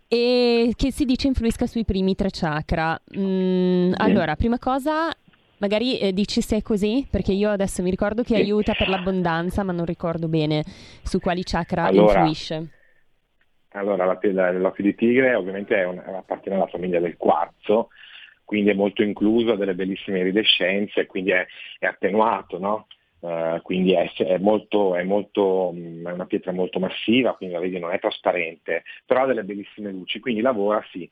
[0.09, 2.99] E che si dice influisca sui primi tre chakra.
[3.18, 5.11] Mm, Allora, prima cosa.
[5.59, 8.40] Magari eh, dici se è così, perché io adesso mi ricordo che Sì.
[8.42, 10.62] aiuta per l'abbondanza, ma non ricordo bene
[11.03, 12.70] su quali chakra Allora, influisce.
[13.70, 17.88] Allora, la pietra dell'occhio di tigre ovviamente è un- appartiene alla famiglia del quarzo,
[18.47, 21.47] quindi è molto incluso, ha delle bellissime iridescenze, quindi è,
[21.79, 22.87] è attenuato, no?
[23.21, 27.61] Eh, quindi è, è molto, è, molto, mh, è una pietra molto massiva, quindi la
[27.61, 31.09] vedi non è trasparente, però ha delle bellissime luci, quindi lavora sì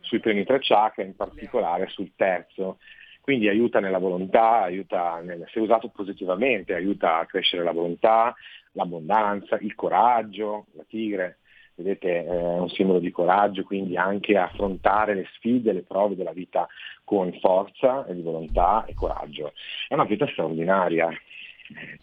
[0.00, 2.78] sui primi tre chakra, in particolare sul terzo,
[3.20, 8.34] quindi aiuta nella volontà, aiuta nel, se usato positivamente, aiuta a crescere la volontà,
[8.72, 11.38] l'abbondanza, il coraggio, la tigre,
[11.74, 16.66] vedete è un simbolo di coraggio, quindi anche affrontare le sfide, le prove della vita
[17.04, 19.52] con forza e di volontà e coraggio.
[19.88, 21.08] È una pietra straordinaria.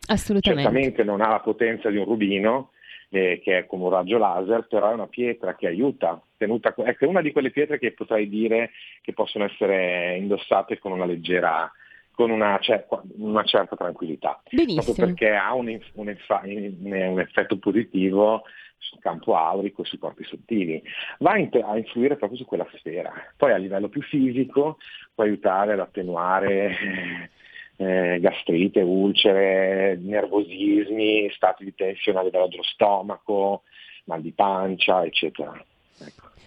[0.08, 0.64] Assolutamente.
[0.64, 2.72] Certamente non ha la potenza di un rubino,
[3.10, 6.22] eh, che è come un raggio laser, però è una pietra che aiuta.
[6.38, 10.92] Tenuta, ecco, è una di quelle pietre che potrei dire che possono essere indossate con
[10.92, 11.72] una leggera,
[12.14, 14.42] con una, cer- una certa tranquillità.
[14.50, 14.82] Benissimo.
[14.82, 18.44] Proprio perché ha un, un un effetto positivo
[18.82, 20.82] sul campo aurico sui corpi sottili.
[21.20, 21.38] Va a,
[21.78, 23.12] influire proprio su quella sfera.
[23.38, 24.78] Poi a livello più fisico
[25.14, 27.30] può aiutare ad attenuare
[27.78, 33.64] eh, gastrite, ulcere, nervosismi, stati di tensione a livello dello stomaco,
[34.06, 35.64] mal di pancia, eccetera.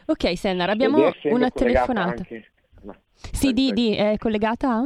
[0.07, 2.11] Ok, Sennar, abbiamo una telefonata.
[2.11, 2.51] anche-
[2.83, 4.83] no, Sì, di, di, è collegata a?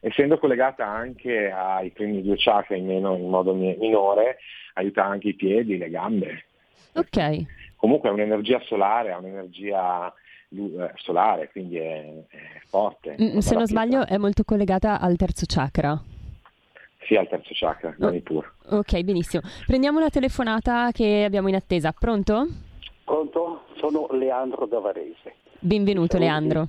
[0.00, 4.38] essendo collegata anche ai primi due chakra in, meno, in modo mi- minore,
[4.74, 6.44] aiuta anche i piedi, le gambe.
[6.96, 7.44] Ok.
[7.76, 10.12] Comunque è un'energia solare, ha un'energia
[10.48, 13.16] eh, solare, quindi è, è forte.
[13.20, 16.00] Mm, Se non sbaglio è molto collegata al terzo chakra.
[17.06, 18.52] Sì, al terzo chakra, Manipur.
[18.70, 19.42] Ok, benissimo.
[19.66, 21.92] Prendiamo la telefonata che abbiamo in attesa.
[21.92, 22.46] Pronto?
[23.04, 23.62] Pronto?
[23.76, 25.34] Sono Leandro da Varese.
[25.60, 26.66] Benvenuto Leandro.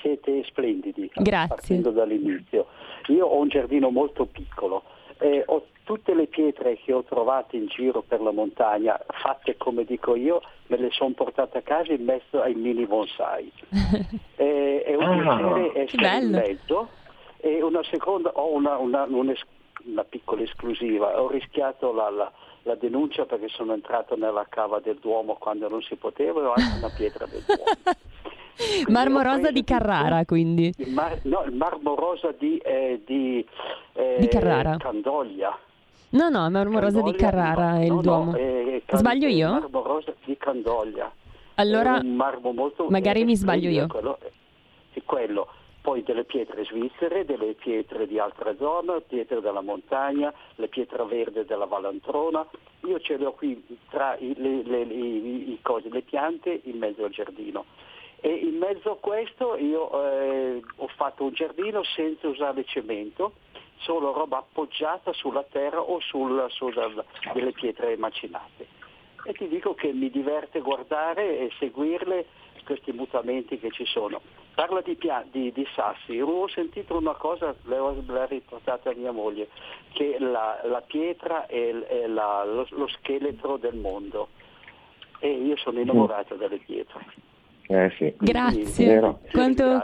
[0.00, 1.48] Siete splendidi, Grazie.
[1.48, 2.66] partendo dall'inizio.
[3.08, 4.84] Io ho un giardino molto piccolo
[5.18, 9.84] e ho tutte le pietre che ho trovato in giro per la montagna, fatte come
[9.84, 13.50] dico io, me le sono portate a casa in mezzo ai mini bonsai.
[14.36, 16.88] E- è un Ah, piacere che essere in mezzo.
[17.38, 19.46] E una seconda, ho una, una- un'es-
[19.86, 22.30] una piccola esclusiva, ho rischiato la, la-
[22.64, 26.52] la denuncia perché sono entrato nella cava del Duomo quando non si poteva e ho
[26.52, 27.62] anche una pietra del Duomo.
[28.88, 30.70] Marmo rosa di Carrara, quindi.
[30.76, 33.42] Il, mar- no, il marmo rosa di, eh, di,
[33.94, 34.76] eh, Di Carrara.
[34.76, 35.58] Candoglia.
[36.10, 38.36] No, no, Marmo rosa di Candoglia, Carrara è no, il no, Duomo.
[38.36, 39.50] eh, Can- Sbaglio io?
[39.50, 41.12] marmo rosa di Candoglia.
[41.56, 43.86] Allora, È un marmo molto, magari eh, mi sbaglio io.
[43.88, 44.18] Quello,
[44.92, 45.48] sì, quello.
[45.80, 51.44] Poi delle pietre svizzere, delle pietre di altra zona, pietre della montagna, le pietre verde
[51.44, 52.46] della Valantrona.
[52.84, 56.78] Io ce le ho qui tra i, le, le- i- i cose, le piante in
[56.78, 57.64] mezzo al giardino.
[58.20, 63.32] E in mezzo a questo io eh, ho fatto un giardino senza usare cemento,
[63.78, 66.70] solo roba appoggiata sulla terra o sul, su
[67.32, 68.66] delle pietre macinate.
[69.24, 72.26] E ti dico che mi diverte guardare e seguirle
[72.64, 74.20] questi mutamenti che ci sono.
[74.54, 77.94] Parla di, pia- di- di sassi, ho sentito una cosa, l'ho,
[78.26, 79.48] riportata mia moglie,
[79.92, 84.28] che la, la pietra è, è la- lo, lo scheletro del mondo
[85.20, 87.04] e io sono innamorato delle pietre.
[87.70, 88.14] Eh sì.
[88.18, 88.98] Grazie.
[89.30, 89.82] Quanto,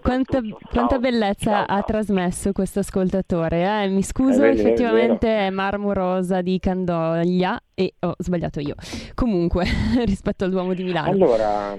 [0.00, 0.40] quanta,
[0.72, 3.82] quanta bellezza ha trasmesso questo ascoltatore.
[3.84, 3.88] eh?
[3.88, 8.74] Mi scuso, È vero, è effettivamente è marmo rosa di Candoglia e ho sbagliato io.
[9.14, 9.64] Comunque,
[10.06, 11.10] rispetto al Duomo di Milano.
[11.10, 11.78] Allora,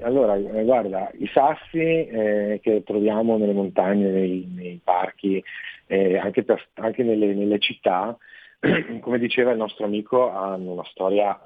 [0.00, 5.40] allora, eh, guarda, i sassi eh, che troviamo nelle montagne, nei, nei parchi,
[5.86, 8.16] eh, anche, per- anche nelle, nelle città,
[9.00, 11.38] come diceva il nostro amico, hanno una storia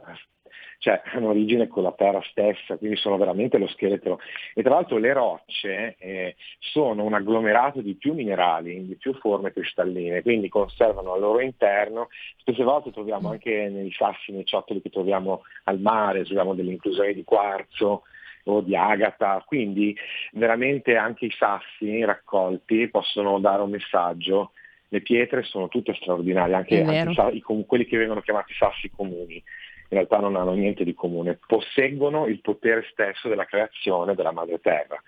[0.78, 4.20] cioè hanno origine con la terra stessa, quindi sono veramente lo scheletro.
[4.54, 9.52] E tra l'altro le rocce eh, sono un agglomerato di più minerali, di più forme
[9.52, 12.08] cristalline, quindi conservano al loro interno,
[12.38, 17.12] spesse volte troviamo anche nei sassi, nei ciottoli che troviamo al mare, troviamo delle inclusioni
[17.12, 18.02] di quarzo,
[18.50, 19.94] o di agata, quindi
[20.32, 24.52] veramente anche i sassi raccolti possono dare un messaggio.
[24.90, 29.42] Le pietre sono tutte straordinarie, anche, anche i, quelli che vengono chiamati sassi comuni,
[29.90, 34.60] in realtà non hanno niente di comune, posseggono il potere stesso della creazione della madre
[34.60, 35.00] terra.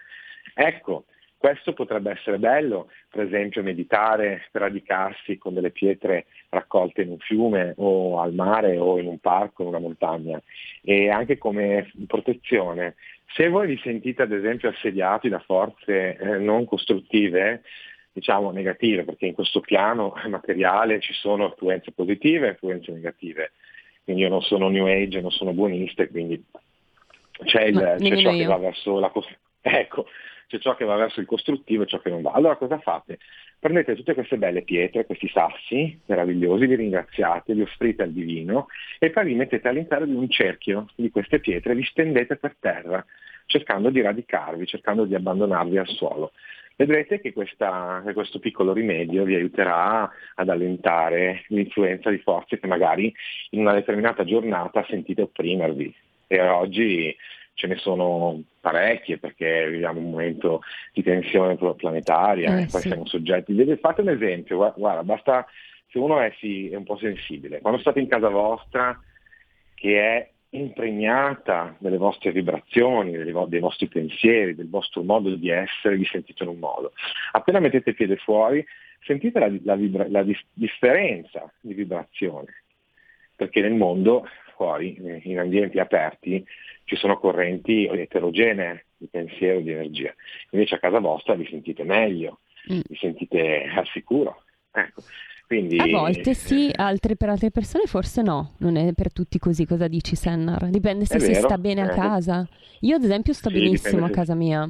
[0.54, 1.04] Ecco,
[1.40, 7.18] questo potrebbe essere bello, per esempio meditare per radicarsi con delle pietre raccolte in un
[7.18, 10.38] fiume o al mare o in un parco, in una montagna,
[10.82, 12.96] e anche come protezione.
[13.34, 17.62] Se voi vi sentite ad esempio assediati da forze eh, non costruttive,
[18.12, 23.52] diciamo negative, perché in questo piano materiale ci sono influenze positive e influenze negative.
[24.10, 26.42] Quindi io non sono New Age, non sono buonista, quindi
[27.44, 28.38] c'è, il, c'è ciò io.
[28.38, 29.12] che va verso la
[29.62, 30.06] ecco,
[30.48, 32.32] c'è ciò che va verso il costruttivo e ciò che non va.
[32.32, 33.18] Allora cosa fate?
[33.60, 38.66] Prendete tutte queste belle pietre, questi sassi meravigliosi, li ringraziate, li offrite al divino
[38.98, 43.04] e poi li mettete all'interno di un cerchio di queste pietre, li stendete per terra,
[43.46, 46.32] cercando di radicarvi, cercando di abbandonarvi al suolo.
[46.80, 52.66] Vedrete che, questa, che questo piccolo rimedio vi aiuterà ad allentare l'influenza di forze che
[52.66, 53.14] magari
[53.50, 55.94] in una determinata giornata sentite opprimervi.
[56.26, 57.14] E oggi
[57.52, 60.62] ce ne sono parecchie perché viviamo un momento
[60.94, 62.88] di tensione planetaria eh, e poi sì.
[62.88, 63.76] siamo soggetti.
[63.78, 65.46] Fate un esempio, guarda, basta
[65.90, 68.98] se uno è, sì, è un po' sensibile, quando state in casa vostra
[69.74, 76.04] che è impregnata delle vostre vibrazioni, dei vostri pensieri, del vostro modo di essere, vi
[76.04, 76.92] sentite in un modo.
[77.32, 78.64] Appena mettete piede fuori,
[79.02, 82.62] sentite la, la, vibra- la differenza di vibrazione,
[83.36, 84.26] perché nel mondo,
[84.56, 86.44] fuori, in ambienti aperti,
[86.84, 90.12] ci sono correnti eterogenee di pensiero, di energia.
[90.50, 92.40] Invece a casa vostra vi sentite meglio,
[92.72, 92.80] mm.
[92.88, 94.42] vi sentite al sicuro.
[94.72, 95.02] Ecco.
[95.50, 99.66] Quindi, a volte sì, altre, per altre persone forse no, non è per tutti così,
[99.66, 100.68] cosa dici Sennar?
[100.68, 101.92] Dipende se si sta bene a eh.
[101.92, 102.48] casa.
[102.82, 104.68] Io ad esempio sto sì, benissimo a casa mia.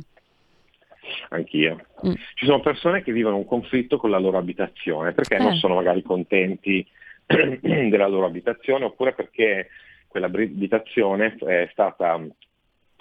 [1.29, 1.85] Anch'io.
[2.07, 2.13] Mm.
[2.33, 5.43] Ci sono persone che vivono un conflitto con la loro abitazione perché eh.
[5.43, 6.87] non sono magari contenti
[7.61, 9.69] della loro abitazione oppure perché
[10.09, 12.19] quella abitazione è stata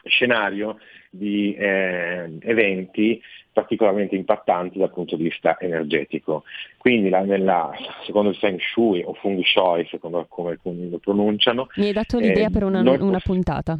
[0.03, 0.77] scenario
[1.09, 3.21] di eh, eventi
[3.51, 6.43] particolarmente impattanti dal punto di vista energetico.
[6.77, 7.71] Quindi la, nella,
[8.05, 11.67] secondo il Feng Shui o Feng Shui, secondo come alcuni lo pronunciano...
[11.75, 13.77] Mi hai dato l'idea eh, per una, una puntata.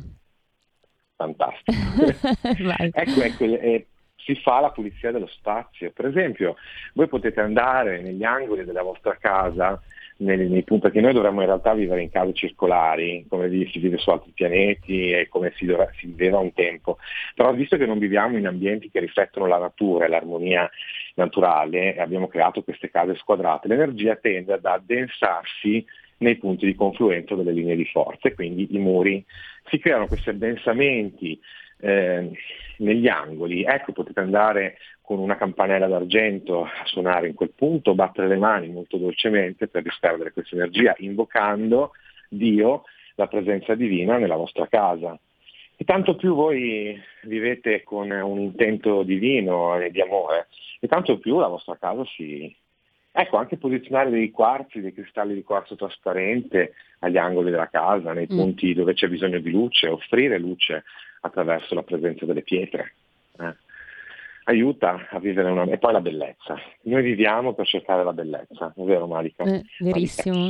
[1.16, 1.72] Fantastico.
[2.94, 5.92] ecco, ecco eh, si fa la pulizia dello spazio.
[5.92, 6.56] Per esempio,
[6.94, 9.82] voi potete andare negli angoli della vostra casa
[10.20, 13.98] nei, nei punti, perché noi dovremmo in realtà vivere in case circolari, come si vive
[13.98, 16.98] su altri pianeti e come si, dovrebbe, si viveva un tempo.
[17.36, 20.70] Però visto che non viviamo in ambienti che riflettono la natura e l'armonia
[21.16, 25.86] naturale, abbiamo creato queste case squadrate, l'energia tende ad addensarsi
[26.18, 29.24] nei punti di confluenza delle linee di forza e quindi i muri
[29.70, 31.40] si creano questi addensamenti
[31.82, 32.30] eh,
[32.78, 33.64] negli angoli.
[33.64, 34.78] Ecco, potete andare
[35.10, 39.82] con una campanella d'argento a suonare in quel punto, battere le mani molto dolcemente per
[39.82, 41.94] disperdere questa energia, invocando
[42.30, 42.84] Dio,
[43.16, 45.18] la presenza divina nella vostra casa.
[45.76, 50.46] E tanto più voi vivete con un intento divino e di amore,
[50.80, 52.56] e tanto più la vostra casa si...
[53.12, 58.28] Ecco, anche posizionare dei quarzi, dei cristalli di quarzo trasparente agli angoli della casa, nei
[58.32, 58.38] mm.
[58.38, 60.84] punti dove c'è bisogno di luce, offrire luce
[61.22, 62.94] attraverso la presenza delle pietre.
[63.40, 63.68] Eh.
[64.50, 65.64] Aiuta a vivere una...
[65.66, 66.58] E poi la bellezza.
[66.84, 69.44] Noi viviamo per cercare la bellezza, è vero Marica?
[69.44, 70.50] Eh, verissimo.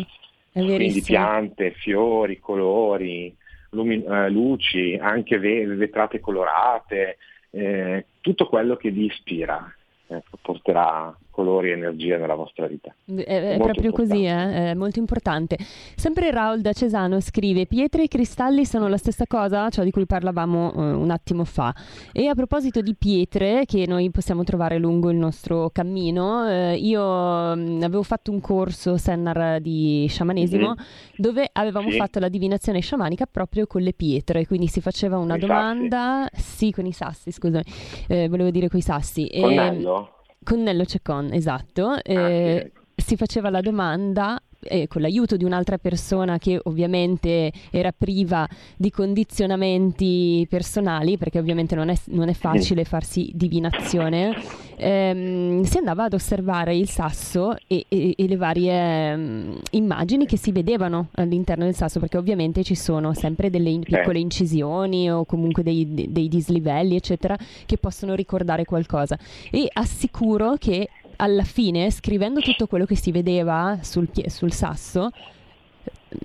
[0.51, 0.77] È verissimo.
[0.77, 3.35] Quindi piante, fiori, colori,
[3.71, 7.17] lumi- eh, luci, anche vetrate colorate,
[7.49, 9.69] eh, tutto quello che vi ispira
[10.07, 12.93] ecco, porterà colori e energia nella vostra vita.
[13.05, 13.91] È, è, proprio importante.
[13.91, 14.71] così, eh?
[14.71, 15.57] è molto importante.
[15.95, 20.05] Sempre Raul da Cesano scrive: Pietre e cristalli sono la stessa cosa, ciò di cui
[20.05, 21.73] parlavamo uh, un attimo fa.
[22.11, 27.55] E a proposito di pietre che noi possiamo trovare lungo il nostro cammino, eh, io
[27.55, 30.85] mh, mm, avevo fatto un corso Sennar di sciamanesimo mm-hmm.
[31.15, 31.97] dove avevamo sì.
[31.97, 36.71] fatto la divinazione sciamanica proprio con le pietre, quindi si faceva una con domanda, sì,
[36.71, 37.63] con i sassi, scusami,
[38.09, 39.29] eh, volevo dire con i sassi.
[39.31, 40.17] Con e,
[40.49, 41.89] con Nello Ceccon, esatto.
[41.89, 43.05] Ah, eh, sì.
[43.05, 48.91] Si faceva la domanda e con l'aiuto di un'altra persona che ovviamente era priva di
[48.91, 54.35] condizionamenti personali, perché ovviamente non è, non è facile farsi divinazione,
[54.75, 60.37] ehm, si andava ad osservare il sasso e, e, e le varie um, immagini che
[60.37, 65.25] si vedevano all'interno del sasso, perché ovviamente ci sono sempre delle in- piccole incisioni o
[65.25, 69.17] comunque dei, dei dislivelli, eccetera, che possono ricordare qualcosa.
[69.51, 70.89] E assicuro che
[71.21, 75.09] alla fine, scrivendo tutto quello che si vedeva sul, pie- sul sasso,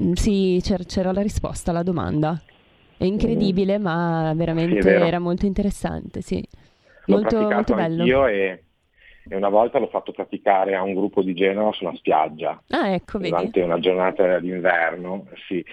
[0.00, 2.40] mm, sì, c'era, c'era, la risposta alla domanda.
[2.96, 3.82] È incredibile, mm.
[3.82, 6.42] ma veramente sì, era molto interessante, sì.
[7.06, 8.04] L'ho molto, molto bello.
[8.04, 8.64] Io e,
[9.28, 12.62] e, una volta l'ho fatto praticare a un gruppo di Genova su una spiaggia.
[12.68, 15.64] Ah, ecco, durante una giornata d'inverno, sì.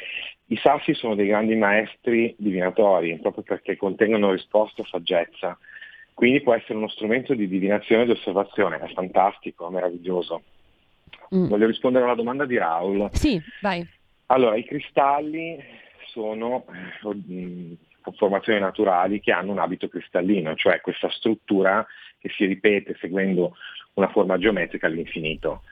[0.48, 5.58] I sassi sono dei grandi maestri divinatori, proprio perché contengono risposte e saggezza.
[6.22, 10.44] Quindi può essere uno strumento di divinazione e di osservazione, è fantastico, meraviglioso.
[11.34, 11.48] Mm.
[11.48, 13.10] Voglio rispondere alla domanda di Raul.
[13.14, 13.84] Sì, vai.
[14.28, 15.58] Allora, i cristalli
[16.12, 16.66] sono
[17.28, 17.76] eh,
[18.14, 21.84] formazioni naturali che hanno un abito cristallino, cioè questa struttura
[22.20, 23.56] che si ripete seguendo
[23.94, 25.64] una forma geometrica all'infinito.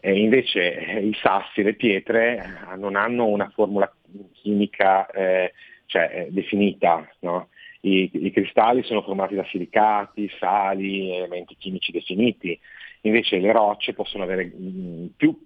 [0.00, 2.38] E invece eh, i sassi, le pietre,
[2.72, 3.94] eh, non hanno una formula
[4.32, 5.52] chimica eh,
[5.84, 7.48] cioè, eh, definita, no?
[7.82, 12.58] I, I, cristalli sono formati da silicati, sali, elementi chimici definiti,
[13.02, 15.38] invece le rocce possono avere mh, mm, più,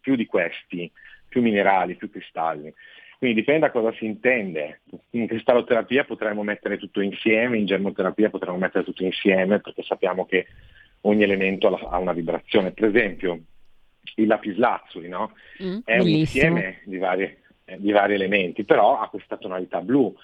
[0.00, 0.90] più, di questi,
[1.28, 2.72] più minerali, più cristalli.
[3.18, 4.82] Quindi dipende da cosa si intende.
[5.10, 10.46] In cristalloterapia potremmo mettere tutto insieme, in germoterapia potremmo mettere tutto insieme perché sappiamo che
[11.02, 12.72] ogni elemento ha una vibrazione.
[12.72, 13.40] Per esempio,
[14.16, 15.32] il lapislazzuli no?
[15.62, 16.02] mm, è bellissimo.
[16.02, 20.14] un insieme di vari, eh, di vari elementi, però ha questa tonalità blu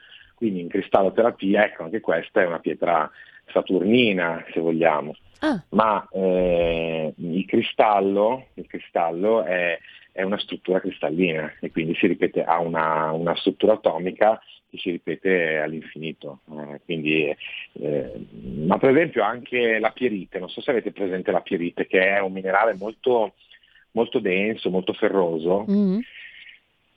[0.41, 3.11] quindi in cristalloterapia, ecco, anche questa è una pietra
[3.53, 5.14] saturnina, se vogliamo.
[5.41, 5.62] Ah.
[5.70, 9.78] Ma eh, il cristallo, il cristallo è,
[10.12, 14.93] è, una struttura cristallina e quindi si ripete, ha una, una struttura atomica che si
[14.93, 16.38] ripete all'infinito.
[16.51, 17.36] Eh, quindi,
[17.74, 18.26] eh,
[18.64, 22.18] ma per esempio anche la pierite, non so se avete presente la pierite, che è
[22.20, 23.34] un minerale molto,
[23.91, 25.66] molto denso, molto ferroso.
[25.70, 25.99] Mm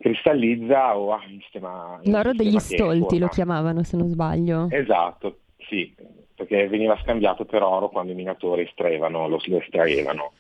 [0.04, 2.00] cristallizza o ha un sistema...
[2.04, 4.68] L'oro degli stolti lo chiamavano se non sbaglio.
[4.70, 5.96] Esatto, sì,
[6.36, 10.34] perché veniva scambiato per oro quando i minatori estraevano, lo, lo estraevano.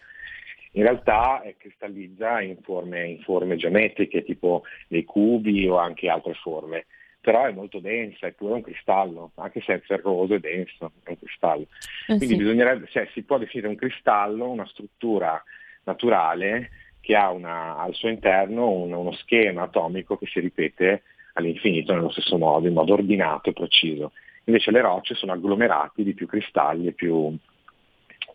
[0.74, 6.34] In realtà eh, cristallizza in forme, in forme geometriche, tipo dei cubi o anche altre
[6.34, 6.86] forme
[7.24, 11.11] però è molto densa, è pure un cristallo, anche se è ferroso e denso, è
[11.11, 11.68] un cristallo.
[12.07, 12.36] Eh Quindi sì.
[12.36, 15.41] bisognerebbe, cioè, si può definire un cristallo una struttura
[15.86, 16.70] naturale
[17.04, 22.10] che ha una, al suo interno un, uno schema atomico che si ripete all'infinito nello
[22.10, 24.14] stesso modo, in modo ordinato e preciso.
[24.45, 27.36] Invece le rocce sono agglomerati di più cristalli e più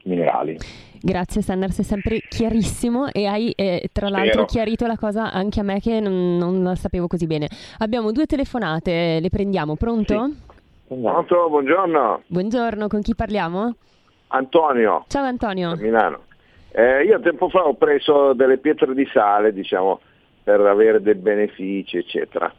[0.04, 0.58] minerali.
[1.00, 4.44] Grazie Sander, sei sempre chiarissimo e hai eh, tra l'altro Spero.
[4.44, 7.48] chiarito la cosa anche a me che non, non, la sapevo così bene.
[7.78, 10.26] Abbiamo due telefonate, le prendiamo, pronto?
[10.26, 10.36] Sì.
[10.88, 12.22] Pronto, buongiorno.
[12.26, 13.74] Buongiorno, con chi parliamo?
[14.28, 15.04] Antonio.
[15.08, 15.74] Ciao Antonio.
[15.76, 16.26] Milano.
[16.70, 20.00] Eh, io tempo fa ho preso delle pietre di sale, diciamo,
[20.42, 22.52] per avere dei benefici, eccetera.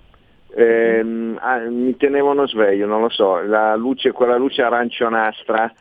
[0.52, 5.72] Eh, ah, mi tenevano sveglio, non lo so, la luce, quella luce arancione-astra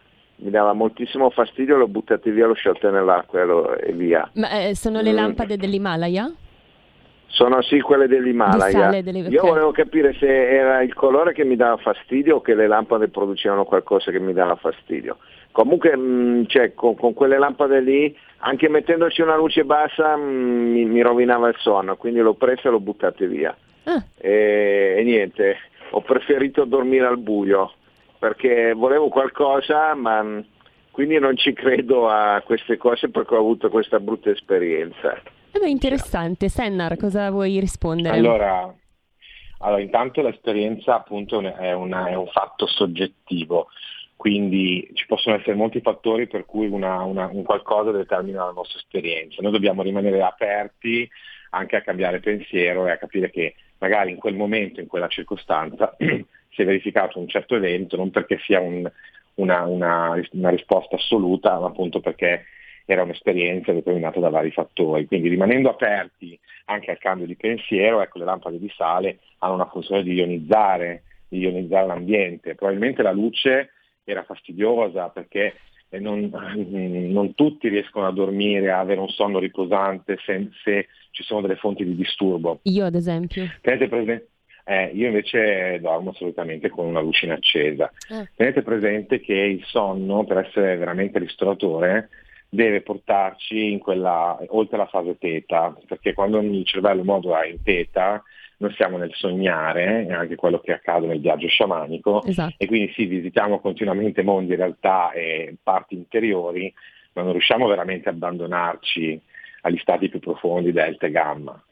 [0.41, 4.29] mi dava moltissimo fastidio, l'ho buttate via, l'ho sciolte nell'acqua e, lo, e via.
[4.35, 5.15] Ma eh, sono le mm.
[5.15, 6.31] lampade dell'Himalaya?
[7.27, 8.91] Sono sì quelle dell'Himalaya.
[8.91, 9.29] Di delle...
[9.29, 13.09] Io volevo capire se era il colore che mi dava fastidio o che le lampade
[13.09, 15.19] producevano qualcosa che mi dava fastidio.
[15.53, 20.21] Comunque mh, mm, cioè, con, con, quelle lampade lì, anche mettendoci una luce bassa, mh,
[20.21, 23.57] mm, mi, mi, rovinava il sonno, quindi l'ho presa e l'ho buttate via.
[23.85, 24.03] Ah.
[24.17, 25.57] E, e niente,
[25.91, 27.73] ho preferito dormire al buio
[28.19, 30.45] perché volevo qualcosa, ma mh,
[30.91, 35.15] quindi non ci credo a queste cose perché ho avuto questa brutta esperienza.
[35.53, 36.49] Eh beh, interessante.
[36.49, 38.17] Sennar, cosa vuoi rispondere?
[38.17, 38.75] Allora,
[39.59, 43.69] allora intanto l'esperienza appunto è, una, è, un fatto soggettivo,
[44.19, 48.81] quindi ci possono essere molti fattori per cui una, una, un qualcosa determina la nostra
[48.81, 49.41] esperienza.
[49.41, 51.09] Noi dobbiamo rimanere aperti
[51.51, 55.95] anche a cambiare pensiero e a capire che magari in quel momento, in quella circostanza,
[56.01, 58.91] si è verificato un certo evento, non perché sia un,
[59.35, 62.47] una, una, risposta assoluta, ma appunto perché
[62.87, 65.07] era un'esperienza determinata da vari fattori.
[65.07, 69.69] Quindi rimanendo aperti anche al cambio di pensiero, ecco, le lampade di sale hanno una
[69.71, 72.57] funzione di ionizzare, di ionizzare l'ambiente.
[72.57, 73.75] Probabilmente la luce
[74.11, 75.55] era fastidiosa perché
[75.91, 81.41] non, non, tutti riescono a dormire, a avere un sonno riposante se, se ci sono
[81.41, 82.61] delle fonti di disturbo.
[82.65, 83.47] Io ad esempio.
[83.63, 84.29] Tenete presente,
[84.65, 87.91] eh, io invece dormo assolutamente con una luce accesa.
[88.11, 88.29] Eh.
[88.35, 92.11] Tenete presente che il sonno, per essere veramente ristoratore,
[92.51, 98.23] deve portarci in quella, oltre la fase teta, perché quando il cervello modula in teta
[98.59, 102.55] noi siamo nel sognare, è anche quello che accade nel viaggio sciamanico, esatto.
[102.57, 106.73] e quindi sì, visitiamo continuamente mondi, realtà e parti interiori,
[107.13, 109.21] ma non riusciamo veramente ad abbandonarci
[109.63, 111.63] agli stati più profondi delta e gamma.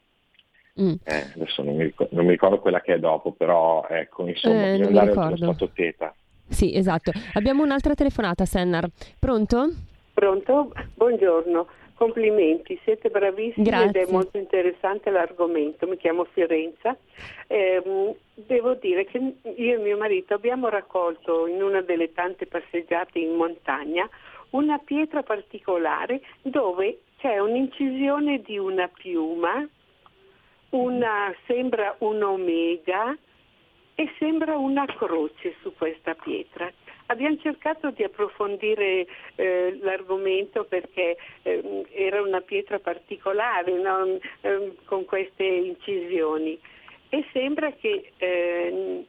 [0.80, 0.94] Mm.
[1.04, 4.66] Eh, adesso non mi, ricordo, non mi, ricordo, quella che è dopo, però ecco, insomma,
[4.66, 6.14] eh, bisogna andare allo stato teta.
[6.48, 7.10] Sì, esatto.
[7.32, 8.88] Abbiamo un'altra telefonata, Sennar.
[9.18, 9.70] Pronto?
[10.12, 10.72] Pronto?
[10.94, 11.66] Buongiorno.
[11.96, 14.02] Complimenti, siete bravissimi Grazie.
[14.02, 15.86] ed è molto interessante l'argomento.
[15.86, 16.94] Mi chiamo Fiorenza.
[17.46, 23.18] Eh, devo dire che io e mio marito abbiamo raccolto in una delle tante passeggiate
[23.18, 24.06] in montagna
[24.50, 29.66] una pietra particolare dove c'è un'incisione di una piuma,
[30.70, 33.16] una, sembra un omega
[33.94, 36.70] e sembra una croce su questa pietra.
[37.06, 44.18] Abbiamo cercato di approfondire eh, l'argomento perché eh, era una pietra particolare no?
[44.40, 46.58] eh, con queste incisioni
[47.08, 49.06] e sembra che eh,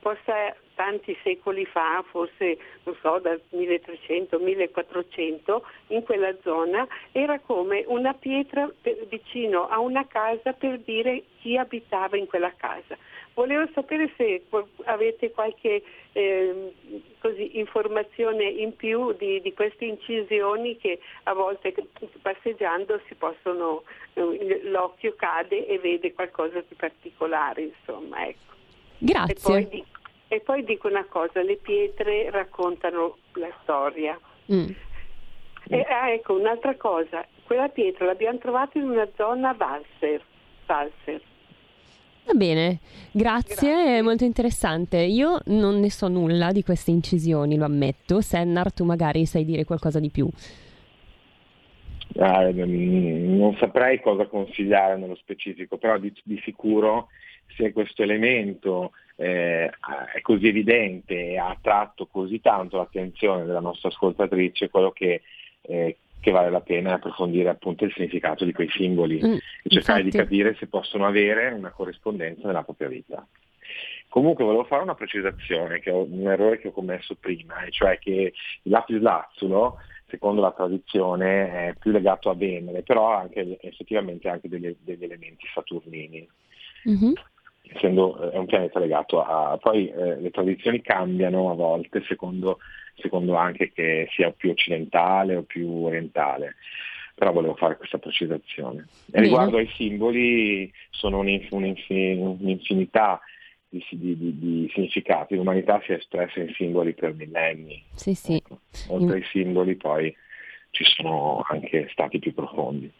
[0.00, 8.14] possa tanti secoli fa, forse non so, dal 1300-1400, in quella zona era come una
[8.14, 12.96] pietra per, vicino a una casa per dire chi abitava in quella casa.
[13.36, 14.44] Volevo sapere se
[14.84, 15.82] avete qualche
[16.12, 16.72] eh,
[17.18, 21.74] così, informazione in più di, di, queste incisioni che a volte
[22.22, 23.82] passeggiando si possono,
[24.14, 28.26] eh, l'occhio cade e vede qualcosa di particolare, insomma.
[28.26, 28.54] Ecco.
[28.96, 29.34] Grazie.
[29.34, 34.18] E poi, dico, e poi, dico, una cosa, le pietre raccontano la storia.
[34.50, 34.70] Mm.
[35.68, 40.22] E, ah, ecco, un'altra cosa, quella pietra l'abbiamo trovata in una zona valser.
[40.64, 41.20] valser
[42.26, 42.80] Va bene,
[43.12, 44.98] grazie, grazie, è molto interessante.
[44.98, 48.20] Io non ne so nulla di queste incisioni, lo ammetto.
[48.20, 50.28] Sennar, tu magari sai dire qualcosa di più.
[52.18, 57.08] Ah, non saprei cosa consigliare nello specifico, però di, di sicuro
[57.56, 59.66] se questo elemento eh,
[60.14, 65.22] è così evidente e ha attratto così tanto l'attenzione della nostra ascoltatrice, quello che
[65.60, 65.96] eh,
[66.26, 70.02] che vale la pena approfondire appunto il significato di quei simboli mm, e cercare infatti.
[70.02, 73.24] di capire se possono avere una corrispondenza nella propria vita.
[74.08, 78.00] Comunque volevo fare una precisazione, che è un errore che ho commesso prima, e cioè
[78.00, 83.58] che il lapis lazzulo, secondo la tradizione, è più legato a Venere, però ha anche,
[83.60, 86.28] effettivamente anche degli, degli elementi saturnini.
[86.88, 87.12] Mm-hmm
[87.68, 89.58] essendo è un pianeta legato a...
[89.60, 92.58] Poi eh, le tradizioni cambiano a volte secondo
[92.96, 96.56] secondo anche che sia più occidentale o più orientale
[97.16, 98.88] però volevo fare questa precisazione.
[99.10, 103.18] E riguardo ai simboli sono un'infinità
[103.70, 107.82] di, di, di, significati, l'umanità si è espressa in simboli per millenni.
[107.94, 108.34] Sì, sì.
[108.34, 108.60] Ecco.
[108.88, 109.22] Oltre in...
[109.22, 110.14] ai simboli poi
[110.72, 112.92] ci sono anche stati più profondi.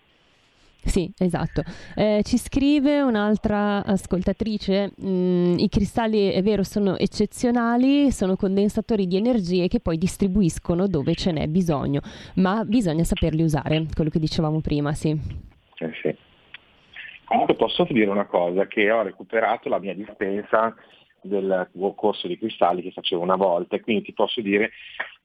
[0.86, 1.62] Sì, esatto.
[1.96, 9.16] Eh, ci scrive un'altra ascoltatrice, mm, i cristalli è vero sono eccezionali, sono condensatori di
[9.16, 12.00] energie che poi distribuiscono dove ce n'è bisogno,
[12.36, 15.10] ma bisogna saperli usare, quello che dicevamo prima, sì.
[15.10, 16.14] Eh sì.
[17.24, 20.72] Comunque posso dire una cosa, che ho recuperato la mia dispensa
[21.26, 24.70] del corso di cristalli che facevo una volta e quindi ti posso dire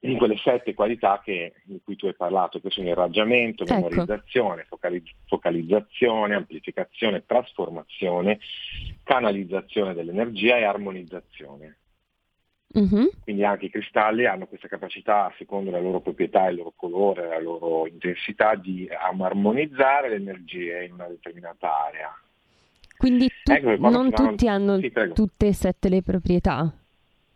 [0.02, 3.76] in quelle sette qualità che, di cui tu hai parlato, che sono irraggiamento, ecco.
[3.76, 8.40] memorizzazione, focalizz- focalizzazione, amplificazione, trasformazione,
[9.04, 11.78] canalizzazione dell'energia e armonizzazione.
[12.78, 13.06] Mm-hmm.
[13.24, 17.40] Quindi anche i cristalli hanno questa capacità, secondo le loro proprietà, il loro colore, la
[17.40, 22.16] loro intensità, di armonizzare le energie in una determinata area.
[23.02, 26.72] Quindi tu, ecco, non tutti hanno sì, tutte e sette le proprietà?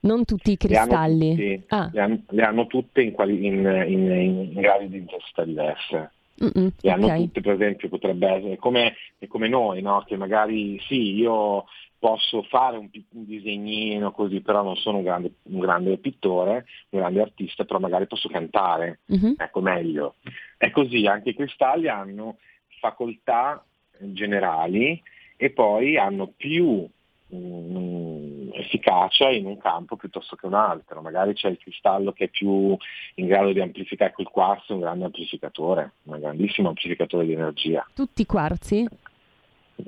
[0.02, 1.36] Non tutti i cristalli?
[1.36, 1.90] Le hanno, tutti, ah.
[1.92, 6.12] le hanno, le hanno tutte in, quali, in, in, in, gradi di intensità diverse.
[6.44, 7.24] Mm-mm, le hanno okay.
[7.24, 8.94] tutte, per esempio, potrebbe essere come,
[9.28, 10.04] come noi, no?
[10.06, 11.66] che magari sì, io
[11.98, 17.00] posso fare un, un, disegnino così, però non sono un grande, un grande, pittore, un
[17.00, 19.34] grande artista, però magari posso cantare, mm-hmm.
[19.38, 20.16] ecco meglio.
[20.58, 22.38] È così, anche i cristalli hanno
[22.80, 23.66] facoltà
[23.98, 25.02] generali
[25.38, 26.88] e poi hanno più
[27.28, 31.02] um, efficacia in un campo piuttosto che un altro.
[31.02, 32.76] Magari c'è il cristallo che è più
[33.16, 37.86] in grado di amplificare, il quarzo è un grande amplificatore, un grandissimo amplificatore di energia.
[37.94, 38.88] Tutti i quarzi?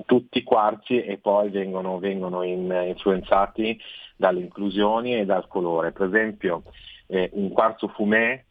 [0.05, 3.79] Tutti i quarzi e poi vengono, vengono in, influenzati
[4.17, 5.93] dalle inclusioni e dal colore.
[5.93, 6.63] Per esempio
[7.07, 8.45] eh, un quarzo fumé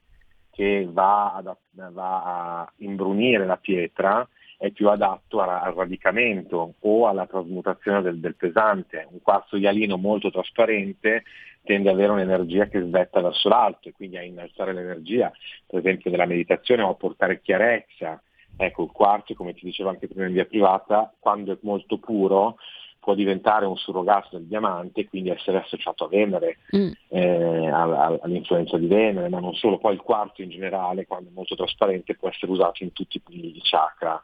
[0.50, 1.54] che va, ad,
[1.92, 4.26] va a imbrunire la pietra
[4.58, 9.06] è più adatto al radicamento o alla trasmutazione del, del pesante.
[9.10, 11.24] Un quarzo ialino molto trasparente
[11.62, 15.30] tende ad avere un'energia che svetta verso l'alto e quindi a innalzare l'energia,
[15.66, 18.20] per esempio della meditazione o a portare chiarezza.
[18.56, 22.56] Ecco, il quarzo, come ti dicevo anche prima in via privata, quando è molto puro
[23.06, 26.90] può diventare un surrogato del diamante e quindi essere associato a Venere, mm.
[27.10, 31.54] eh, all'influenza di Venere, ma non solo, poi il quarzo in generale, quando è molto
[31.54, 34.20] trasparente, può essere usato in tutti i punti di chakra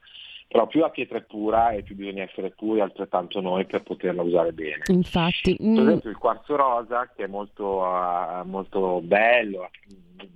[0.48, 4.20] però più la pietra è pura e più bisogna essere puri altrettanto noi per poterla
[4.20, 4.82] usare bene.
[4.88, 5.56] Infatti.
[5.56, 5.78] Per mm.
[5.78, 9.70] esempio il quarzo rosa che è molto, uh, molto bello,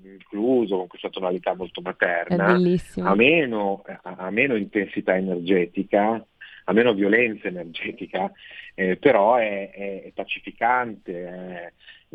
[0.05, 6.25] incluso con questa tonalità molto materna, ha meno, ha meno intensità energetica,
[6.69, 8.31] ha meno violenza energetica,
[8.75, 11.73] eh, però è, è, è pacificante, è,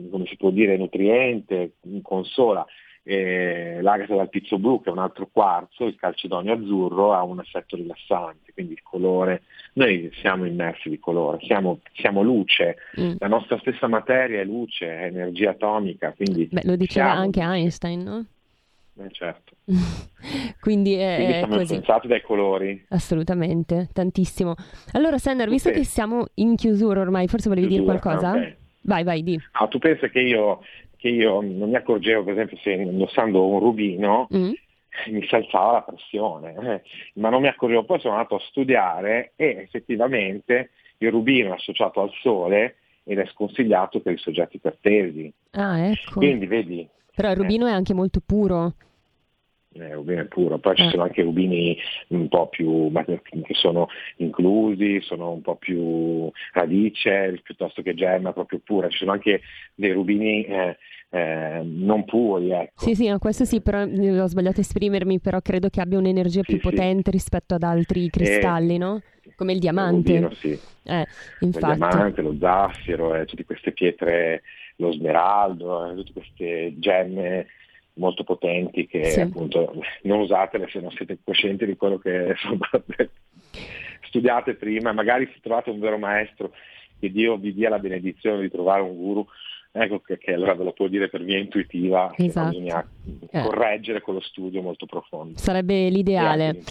[0.09, 2.65] come si può dire, nutriente, consola
[3.03, 7.39] eh, l'agata dal pizzo blu che è un altro quarzo, il calcedonio azzurro ha un
[7.39, 9.43] effetto rilassante, quindi il colore,
[9.73, 13.13] noi siamo immersi di colore, siamo, siamo luce, mm.
[13.17, 16.47] la nostra stessa materia è luce, è energia atomica, quindi...
[16.51, 17.21] Beh, lo diceva siamo...
[17.21, 18.25] anche Einstein, no?
[18.97, 19.53] Eh, certo.
[20.59, 21.61] Quindi, è, Quindi siamo così.
[21.75, 22.85] influenzati dai colori.
[22.89, 24.55] Assolutamente, tantissimo.
[24.93, 25.81] Allora, Sander, visto okay.
[25.81, 28.31] che siamo in chiusura ormai, forse volevi chiusura, dire qualcosa?
[28.31, 28.55] Okay.
[28.83, 29.39] Vai, vai, di.
[29.53, 30.61] Ah, tu pensi che io
[31.01, 34.51] che io non mi accorgevo, per esempio, se indossando un rubino mm.
[35.09, 36.81] mi si alzava la pressione, eh,
[37.15, 37.85] ma non mi accorgevo.
[37.85, 40.69] Poi sono andato a studiare e effettivamente
[40.99, 45.33] il rubino è associato al sole ed è sconsigliato per i soggetti ipertesi.
[45.53, 46.19] Ah, ecco.
[46.19, 46.87] Quindi vedi.
[47.15, 48.73] Però il rubino eh, è anche molto puro.
[49.73, 50.89] Eh, rubino è puro, poi ci eh.
[50.89, 51.77] sono anche rubini
[52.09, 53.87] un po' più che sono
[54.17, 59.39] inclusi, sono un po' più radice piuttosto che gemma proprio pura, ci sono anche
[59.73, 60.77] dei rubini eh,
[61.11, 62.51] eh, non puri.
[62.51, 62.83] Ecco.
[62.83, 65.97] Sì, sì, no, questo sì, però eh, ho sbagliato a esprimermi, però credo che abbia
[65.97, 66.61] un'energia sì, più sì.
[66.61, 69.01] potente rispetto ad altri cristalli, no?
[69.35, 70.13] Come il diamante.
[70.13, 70.59] Il rubino, sì.
[70.83, 71.05] Eh,
[71.41, 71.71] infatti.
[71.71, 74.41] Il diamante, lo zaffiro, eh, tutte queste pietre,
[74.81, 77.47] lo smeraldo, tutte queste gemme
[77.93, 79.19] molto potenti che sì.
[79.19, 79.73] appunto
[80.03, 82.59] non usatele se non siete coscienti di quello che sono
[84.07, 86.51] studiate prima, magari se trovate un vero maestro,
[86.99, 89.25] che Dio vi dia la benedizione di trovare un guru
[89.73, 92.49] Ecco che, che, allora ve lo può dire per via intuitiva, esatto.
[92.49, 92.85] bisogna
[93.31, 93.41] eh.
[93.41, 95.37] correggere con lo studio molto profondo.
[95.37, 96.61] Sarebbe l'ideale.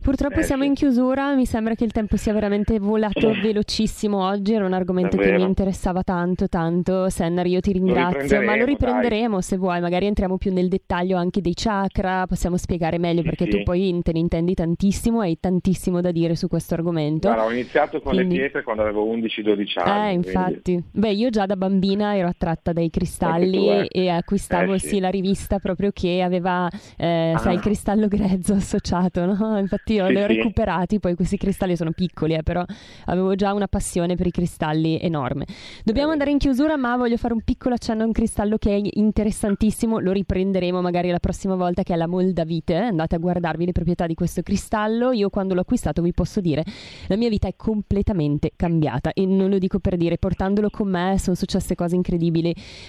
[0.00, 0.68] Purtroppo eh, siamo sì.
[0.68, 5.16] in chiusura, mi sembra che il tempo sia veramente volato velocissimo oggi, era un argomento
[5.16, 7.10] che mi interessava tanto, tanto.
[7.10, 9.42] Sennar, io ti ringrazio, lo ma lo riprenderemo dai.
[9.42, 13.44] se vuoi, magari entriamo più nel dettaglio anche dei chakra, possiamo spiegare meglio sì, perché
[13.46, 13.50] sì.
[13.50, 17.26] tu poi te ne intendi tantissimo hai tantissimo da dire su questo argomento.
[17.26, 18.34] Guarda, ho iniziato con quindi...
[18.36, 20.08] le pietre quando avevo 11-12 anni.
[20.08, 20.60] Eh, infatti.
[20.62, 20.84] Quindi...
[20.92, 24.88] Beh, io già da bambina ero attratta dai cristalli e acquistavo eh, sì.
[24.88, 25.00] sì.
[25.00, 27.38] la rivista proprio che aveva eh, ah.
[27.38, 29.58] sai, il cristallo grezzo associato, no?
[29.58, 30.34] Infatti io sì, li ho sì.
[30.34, 32.64] recuperati, poi questi cristalli sono piccoli, eh, però
[33.06, 35.46] avevo già una passione per i cristalli enorme.
[35.84, 36.12] Dobbiamo eh.
[36.12, 39.98] andare in chiusura, ma voglio fare un piccolo accenno a un cristallo che è interessantissimo,
[39.98, 44.06] lo riprenderemo magari la prossima volta che è la Moldavite, andate a guardarvi le proprietà
[44.06, 46.64] di questo cristallo, io quando l'ho acquistato vi posso dire
[47.06, 51.16] la mia vita è completamente cambiata e non lo dico per dire, portandolo con me
[51.18, 52.17] sono successe cose incredibili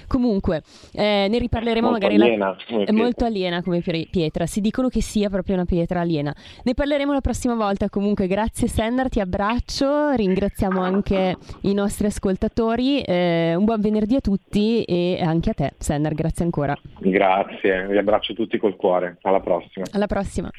[0.08, 0.62] Comunque,
[0.94, 2.22] eh, ne riparleremo molto magari.
[2.22, 2.84] Aliena, la...
[2.84, 4.46] È molto aliena come pietra.
[4.46, 6.36] Si dicono che sia proprio una pietra aliena.
[6.64, 7.90] Ne parleremo la prossima volta.
[7.90, 10.12] Comunque, grazie Sennar, ti abbraccio.
[10.12, 13.02] Ringraziamo anche i nostri ascoltatori.
[13.02, 16.14] Eh, un buon venerdì a tutti e anche a te, Sennar.
[16.14, 16.78] Grazie ancora.
[17.00, 19.18] Grazie, vi abbraccio tutti col cuore.
[19.22, 19.86] Alla prossima.
[19.92, 20.50] Alla prossima.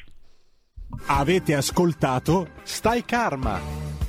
[1.07, 4.00] Avete ascoltato Stai Karma